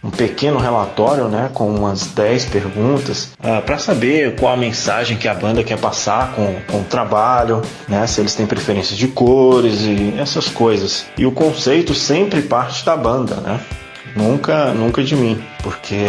um 0.03 0.11
pequeno 0.11 0.59
relatório 0.59 1.29
né, 1.29 1.49
com 1.53 1.73
umas 1.73 2.07
10 2.07 2.45
perguntas 2.47 3.31
uh, 3.41 3.53
ah, 3.57 3.61
para 3.61 3.77
saber 3.77 4.35
qual 4.35 4.53
a 4.53 4.57
mensagem 4.57 5.17
que 5.17 5.29
a 5.29 5.33
banda 5.33 5.63
quer 5.63 5.79
passar 5.79 6.33
com, 6.33 6.55
com 6.69 6.81
o 6.81 6.83
trabalho, 6.83 7.61
né, 7.87 8.05
se 8.05 8.19
eles 8.19 8.35
têm 8.35 8.45
preferência 8.45 8.95
de 8.97 9.07
cores 9.07 9.81
e 9.81 10.13
essas 10.19 10.49
coisas. 10.49 11.05
E 11.17 11.25
o 11.25 11.31
conceito 11.31 11.95
sempre 11.95 12.41
parte 12.41 12.85
da 12.85 12.97
banda, 12.97 13.35
né? 13.37 13.59
Nunca, 14.15 14.73
nunca 14.73 15.03
de 15.03 15.15
mim, 15.15 15.41
porque 15.61 16.05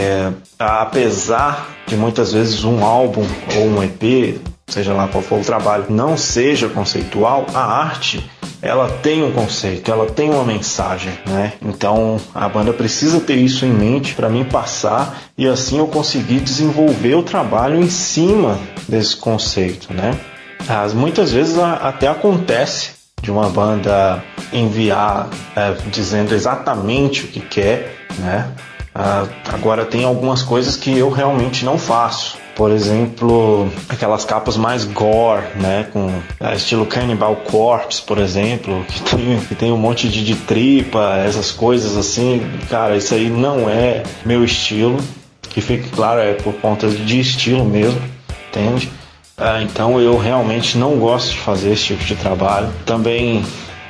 apesar 0.59 1.69
de 1.87 1.97
muitas 1.97 2.33
vezes 2.33 2.65
um 2.65 2.85
álbum 2.85 3.27
ou 3.57 3.67
um 3.67 3.83
EP, 3.83 4.41
seja 4.67 4.93
lá 4.93 5.09
qual 5.09 5.23
for 5.23 5.41
o 5.41 5.45
trabalho, 5.45 5.87
não 5.89 6.17
seja 6.17 6.69
conceitual, 6.69 7.47
a 7.55 7.61
arte 7.61 8.29
ela 8.65 8.89
tem 8.89 9.23
um 9.23 9.31
conceito, 9.31 9.91
ela 9.91 10.07
tem 10.07 10.31
uma 10.31 10.43
mensagem, 10.43 11.13
né? 11.27 11.53
Então 11.61 12.19
a 12.35 12.49
banda 12.49 12.73
precisa 12.73 13.21
ter 13.21 13.37
isso 13.37 13.67
em 13.67 13.73
mente 13.73 14.15
para 14.15 14.31
mim 14.31 14.43
passar 14.43 15.23
e 15.37 15.47
assim 15.47 15.79
eu 15.79 15.87
conseguir 15.87 16.41
desenvolver 16.41 17.15
o 17.15 17.23
trabalho 17.23 17.79
em 17.79 17.91
cima 17.91 18.59
desse 18.89 19.17
conceito, 19.17 19.93
né? 19.93 20.19
As, 20.67 20.95
muitas 20.95 21.31
vezes 21.31 21.59
até 21.59 22.09
acontece 22.09 22.93
de 23.21 23.31
uma 23.31 23.51
banda 23.51 24.25
enviar 24.55 25.29
é, 25.57 25.75
dizendo 25.91 26.35
exatamente 26.35 27.25
o 27.25 27.29
que 27.29 27.41
quer, 27.41 28.07
né? 28.19 28.51
Ah, 28.95 29.27
agora 29.53 29.85
tem 29.85 30.05
algumas 30.05 30.43
coisas 30.43 30.77
que 30.77 30.97
eu 30.97 31.11
realmente 31.11 31.65
não 31.65 31.77
faço. 31.77 32.39
Por 32.55 32.71
exemplo, 32.71 33.69
aquelas 33.89 34.25
capas 34.25 34.57
mais 34.57 34.85
gore, 34.85 35.43
né? 35.57 35.89
Com 35.93 36.09
é, 36.39 36.55
estilo 36.55 36.87
Cannibal 36.87 37.35
Corpse, 37.37 38.01
por 38.01 38.19
exemplo, 38.19 38.85
que 38.85 39.03
tem, 39.03 39.41
que 39.41 39.55
tem 39.57 39.73
um 39.73 39.77
monte 39.77 40.09
de, 40.09 40.25
de 40.25 40.37
tripa, 40.37 41.17
essas 41.27 41.51
coisas 41.51 41.97
assim. 41.97 42.49
Cara, 42.71 42.97
isso 42.97 43.13
aí 43.13 43.29
não 43.29 43.69
é 43.69 44.05
meu 44.25 44.45
estilo. 44.45 44.99
Que 45.43 45.61
fique 45.61 45.89
claro, 45.91 46.21
é 46.21 46.35
por 46.35 46.55
conta 46.55 46.89
de 46.89 47.21
estilo 47.21 47.65
mesmo, 47.65 48.01
entende? 48.49 48.91
Ah, 49.37 49.61
então 49.61 50.01
eu 50.01 50.17
realmente 50.17 50.79
não 50.79 50.97
gosto 50.97 51.31
de 51.31 51.39
fazer 51.39 51.73
esse 51.73 51.87
tipo 51.87 52.05
de 52.05 52.15
trabalho. 52.15 52.69
Também 52.87 53.45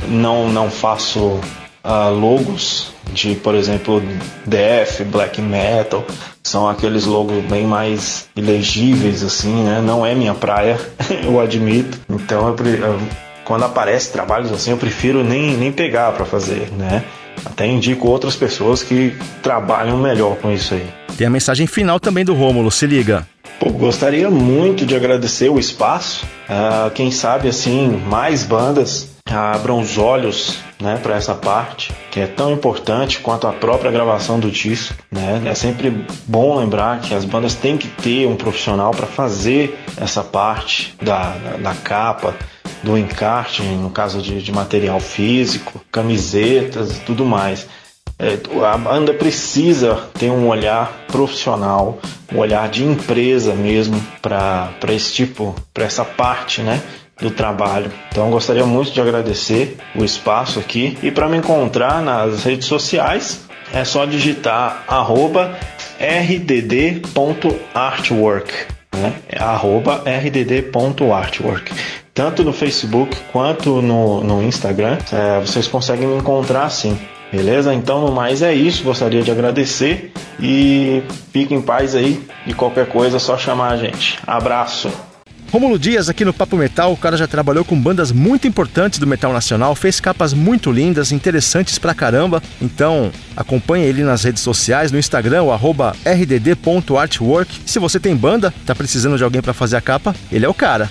não, 0.08 0.48
não 0.48 0.70
faço 0.70 1.40
uh, 1.84 2.10
logos 2.10 2.92
de, 3.12 3.34
por 3.34 3.54
exemplo, 3.54 4.02
death, 4.46 5.02
black 5.04 5.40
metal, 5.40 6.04
são 6.42 6.68
aqueles 6.68 7.04
logos 7.04 7.44
bem 7.44 7.66
mais 7.66 8.26
ilegíveis 8.34 9.22
assim, 9.22 9.64
né? 9.64 9.80
Não 9.80 10.04
é 10.04 10.14
minha 10.14 10.34
praia, 10.34 10.80
eu 11.22 11.40
admito. 11.40 11.98
Então 12.08 12.48
eu, 12.48 12.66
eu, 12.66 12.98
quando 13.44 13.64
aparece 13.64 14.10
trabalhos 14.10 14.50
assim, 14.52 14.70
eu 14.70 14.76
prefiro 14.76 15.22
nem, 15.22 15.56
nem 15.56 15.70
pegar 15.70 16.12
para 16.12 16.24
fazer, 16.24 16.70
né? 16.72 17.04
Até 17.44 17.66
indico 17.66 18.08
outras 18.08 18.34
pessoas 18.34 18.82
que 18.82 19.14
trabalham 19.42 19.98
melhor 19.98 20.36
com 20.36 20.50
isso 20.50 20.74
aí. 20.74 20.86
Tem 21.16 21.26
a 21.26 21.30
mensagem 21.30 21.66
final 21.66 22.00
também 22.00 22.24
do 22.24 22.34
Rômulo, 22.34 22.70
se 22.70 22.86
liga. 22.86 23.26
Pô, 23.60 23.70
gostaria 23.70 24.30
muito 24.30 24.84
de 24.84 24.96
agradecer 24.96 25.48
o 25.48 25.58
espaço. 25.58 26.24
Uh, 26.48 26.90
quem 26.90 27.10
sabe 27.10 27.48
assim, 27.48 28.02
mais 28.08 28.42
bandas 28.42 29.13
abram 29.30 29.80
os 29.80 29.96
olhos 29.96 30.58
né, 30.80 30.98
para 31.02 31.16
essa 31.16 31.34
parte, 31.34 31.92
que 32.10 32.20
é 32.20 32.26
tão 32.26 32.52
importante 32.52 33.20
quanto 33.20 33.46
a 33.46 33.52
própria 33.52 33.90
gravação 33.90 34.38
do 34.38 34.50
disco. 34.50 34.94
Né? 35.10 35.42
É 35.46 35.54
sempre 35.54 36.06
bom 36.26 36.58
lembrar 36.58 37.00
que 37.00 37.14
as 37.14 37.24
bandas 37.24 37.54
têm 37.54 37.76
que 37.76 37.88
ter 37.88 38.26
um 38.26 38.36
profissional 38.36 38.90
para 38.92 39.06
fazer 39.06 39.78
essa 39.96 40.22
parte 40.22 40.94
da, 41.02 41.36
da, 41.36 41.56
da, 41.56 41.74
capa, 41.74 42.34
do 42.82 42.98
encarte, 42.98 43.62
no 43.62 43.90
caso 43.90 44.20
de, 44.20 44.42
de 44.42 44.52
material 44.52 45.00
físico, 45.00 45.80
camisetas 45.90 46.96
e 46.96 47.00
tudo 47.00 47.24
mais. 47.24 47.66
É, 48.16 48.38
a 48.64 48.78
banda 48.78 49.12
precisa 49.12 49.96
ter 50.14 50.30
um 50.30 50.48
olhar 50.48 51.06
profissional, 51.08 51.98
um 52.32 52.38
olhar 52.38 52.68
de 52.68 52.84
empresa 52.84 53.54
mesmo 53.54 54.00
para 54.22 54.70
esse 54.90 55.12
tipo, 55.12 55.54
para 55.72 55.84
essa 55.84 56.04
parte, 56.04 56.62
né? 56.62 56.80
Do 57.20 57.30
trabalho. 57.30 57.92
Então 58.10 58.30
gostaria 58.30 58.66
muito 58.66 58.92
de 58.92 59.00
agradecer 59.00 59.76
o 59.94 60.04
espaço 60.04 60.58
aqui 60.58 60.98
e 61.02 61.10
para 61.10 61.26
me 61.28 61.38
encontrar 61.38 62.02
nas 62.02 62.44
redes 62.44 62.66
sociais 62.66 63.46
é 63.72 63.82
só 63.84 64.04
digitar 64.04 64.84
rdd.artwork, 65.98 68.52
né? 68.92 69.14
rdd.artwork. 70.24 71.72
Tanto 72.12 72.44
no 72.44 72.52
Facebook 72.52 73.16
quanto 73.32 73.80
no, 73.82 74.22
no 74.22 74.42
Instagram, 74.42 74.98
é, 75.12 75.40
vocês 75.40 75.66
conseguem 75.66 76.06
me 76.06 76.16
encontrar 76.16 76.64
assim. 76.64 76.98
Beleza? 77.32 77.74
Então, 77.74 78.00
no 78.00 78.12
mais 78.12 78.42
é 78.42 78.54
isso. 78.54 78.84
Gostaria 78.84 79.22
de 79.22 79.32
agradecer 79.32 80.12
e 80.38 81.02
fiquem 81.32 81.58
em 81.58 81.62
paz 81.62 81.96
aí. 81.96 82.22
E 82.46 82.54
qualquer 82.54 82.86
coisa 82.86 83.16
é 83.16 83.20
só 83.20 83.36
chamar 83.36 83.72
a 83.72 83.76
gente. 83.76 84.20
Abraço! 84.24 84.92
Rômulo 85.52 85.78
Dias 85.78 86.08
aqui 86.08 86.24
no 86.24 86.32
Papo 86.32 86.56
Metal, 86.56 86.92
o 86.92 86.96
cara 86.96 87.16
já 87.16 87.28
trabalhou 87.28 87.64
com 87.64 87.80
bandas 87.80 88.10
muito 88.10 88.48
importantes 88.48 88.98
do 88.98 89.06
metal 89.06 89.32
nacional, 89.32 89.74
fez 89.74 90.00
capas 90.00 90.34
muito 90.34 90.72
lindas, 90.72 91.12
interessantes 91.12 91.78
pra 91.78 91.94
caramba. 91.94 92.42
Então, 92.60 93.12
acompanhe 93.36 93.84
ele 93.84 94.02
nas 94.02 94.24
redes 94.24 94.42
sociais, 94.42 94.90
no 94.90 94.98
Instagram, 94.98 95.44
o 95.44 95.52
rdd.artwork. 96.04 97.60
Se 97.64 97.78
você 97.78 98.00
tem 98.00 98.16
banda, 98.16 98.52
tá 98.66 98.74
precisando 98.74 99.16
de 99.16 99.22
alguém 99.22 99.40
para 99.40 99.54
fazer 99.54 99.76
a 99.76 99.80
capa, 99.80 100.14
ele 100.32 100.44
é 100.44 100.48
o 100.48 100.54
cara. 100.54 100.90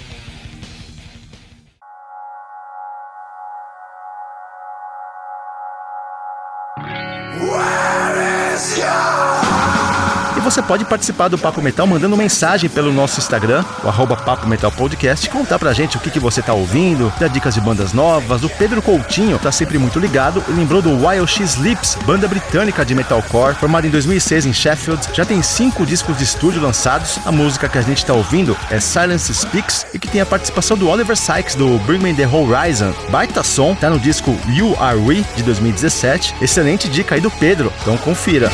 Você 10.53 10.61
pode 10.61 10.85
participar 10.85 11.29
do 11.29 11.37
Papo 11.37 11.63
Metal 11.63 11.87
mandando 11.87 12.15
mensagem 12.15 12.69
pelo 12.69 12.93
nosso 12.93 13.19
Instagram, 13.19 13.65
o 13.83 13.87
arroba 13.87 14.15
Papo 14.15 14.47
Metal 14.47 14.71
Podcast, 14.71 15.27
contar 15.27 15.57
pra 15.57 15.73
gente 15.73 15.97
o 15.97 15.99
que, 15.99 16.11
que 16.11 16.19
você 16.19 16.43
tá 16.43 16.53
ouvindo, 16.53 17.11
dar 17.19 17.27
dicas 17.27 17.55
de 17.55 17.61
bandas 17.61 17.91
novas. 17.91 18.43
O 18.43 18.49
Pedro 18.49 18.79
Coutinho 18.79 19.39
tá 19.39 19.51
sempre 19.51 19.79
muito 19.79 19.97
ligado 19.97 20.43
e 20.47 20.51
lembrou 20.51 20.79
do 20.79 21.07
Wild 21.07 21.25
X 21.25 21.55
Lips, 21.55 21.97
banda 22.05 22.27
britânica 22.27 22.85
de 22.85 22.93
metalcore, 22.93 23.55
formada 23.55 23.87
em 23.87 23.89
2006 23.89 24.45
em 24.45 24.53
Sheffield. 24.53 25.01
Já 25.11 25.25
tem 25.25 25.41
cinco 25.41 25.87
discos 25.87 26.15
de 26.19 26.23
estúdio 26.23 26.61
lançados. 26.61 27.17
A 27.25 27.31
música 27.31 27.67
que 27.67 27.79
a 27.79 27.81
gente 27.81 28.05
tá 28.05 28.13
ouvindo 28.13 28.55
é 28.69 28.79
Silence 28.79 29.33
Speaks 29.33 29.87
e 29.91 29.97
que 29.97 30.07
tem 30.07 30.21
a 30.21 30.25
participação 30.25 30.77
do 30.77 30.87
Oliver 30.87 31.17
Sykes 31.17 31.55
do 31.55 31.79
Bring 31.79 31.97
Me 31.97 32.13
The 32.13 32.27
Horizon. 32.27 32.93
Baita 33.09 33.41
som, 33.41 33.73
tá 33.73 33.89
no 33.89 33.99
disco 33.99 34.37
You 34.49 34.77
Are 34.79 34.99
We 34.99 35.25
de 35.35 35.41
2017. 35.41 36.35
Excelente 36.39 36.87
dica 36.87 37.15
aí 37.15 37.21
do 37.21 37.31
Pedro, 37.31 37.73
então 37.81 37.97
confira. 37.97 38.51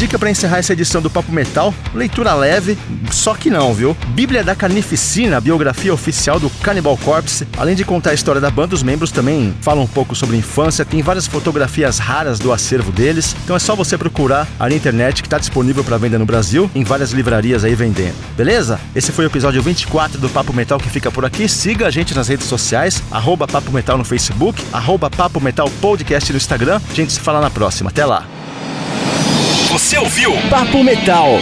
Dica 0.00 0.18
para 0.18 0.30
encerrar 0.30 0.56
essa 0.56 0.72
edição 0.72 1.02
do 1.02 1.10
Papo 1.10 1.30
Metal: 1.30 1.74
leitura 1.94 2.32
leve, 2.32 2.78
só 3.10 3.34
que 3.34 3.50
não, 3.50 3.74
viu? 3.74 3.94
Bíblia 4.14 4.42
da 4.42 4.54
Carnificina, 4.54 5.36
a 5.36 5.40
biografia 5.42 5.92
oficial 5.92 6.40
do 6.40 6.48
Cannibal 6.48 6.96
Corpse. 6.96 7.46
Além 7.58 7.76
de 7.76 7.84
contar 7.84 8.12
a 8.12 8.14
história 8.14 8.40
da 8.40 8.50
banda, 8.50 8.74
os 8.74 8.82
membros 8.82 9.10
também 9.10 9.54
falam 9.60 9.84
um 9.84 9.86
pouco 9.86 10.14
sobre 10.14 10.38
infância. 10.38 10.86
Tem 10.86 11.02
várias 11.02 11.26
fotografias 11.26 11.98
raras 11.98 12.38
do 12.38 12.50
acervo 12.50 12.90
deles. 12.90 13.36
Então 13.44 13.54
é 13.54 13.58
só 13.58 13.76
você 13.76 13.98
procurar 13.98 14.48
na 14.58 14.70
internet 14.72 15.20
que 15.20 15.26
está 15.26 15.36
disponível 15.36 15.84
para 15.84 15.98
venda 15.98 16.18
no 16.18 16.24
Brasil, 16.24 16.70
em 16.74 16.82
várias 16.82 17.10
livrarias 17.10 17.62
aí 17.62 17.74
vendendo. 17.74 18.14
Beleza? 18.34 18.80
Esse 18.96 19.12
foi 19.12 19.26
o 19.26 19.28
episódio 19.28 19.60
24 19.60 20.18
do 20.18 20.30
Papo 20.30 20.54
Metal 20.54 20.78
que 20.78 20.88
fica 20.88 21.10
por 21.10 21.26
aqui. 21.26 21.46
Siga 21.46 21.88
a 21.88 21.90
gente 21.90 22.14
nas 22.14 22.26
redes 22.26 22.46
sociais, 22.46 23.02
arroba 23.10 23.46
Papo 23.46 23.70
Metal 23.70 23.98
no 23.98 24.04
Facebook, 24.06 24.64
arroba 24.72 25.10
Papo 25.10 25.42
Metal 25.42 25.68
Podcast 25.78 26.32
no 26.32 26.38
Instagram. 26.38 26.80
A 26.90 26.94
gente 26.94 27.12
se 27.12 27.20
fala 27.20 27.38
na 27.38 27.50
próxima. 27.50 27.90
Até 27.90 28.06
lá! 28.06 28.39
Você 29.70 29.96
ouviu? 29.98 30.32
Papo 30.50 30.82
Metal 30.82 31.38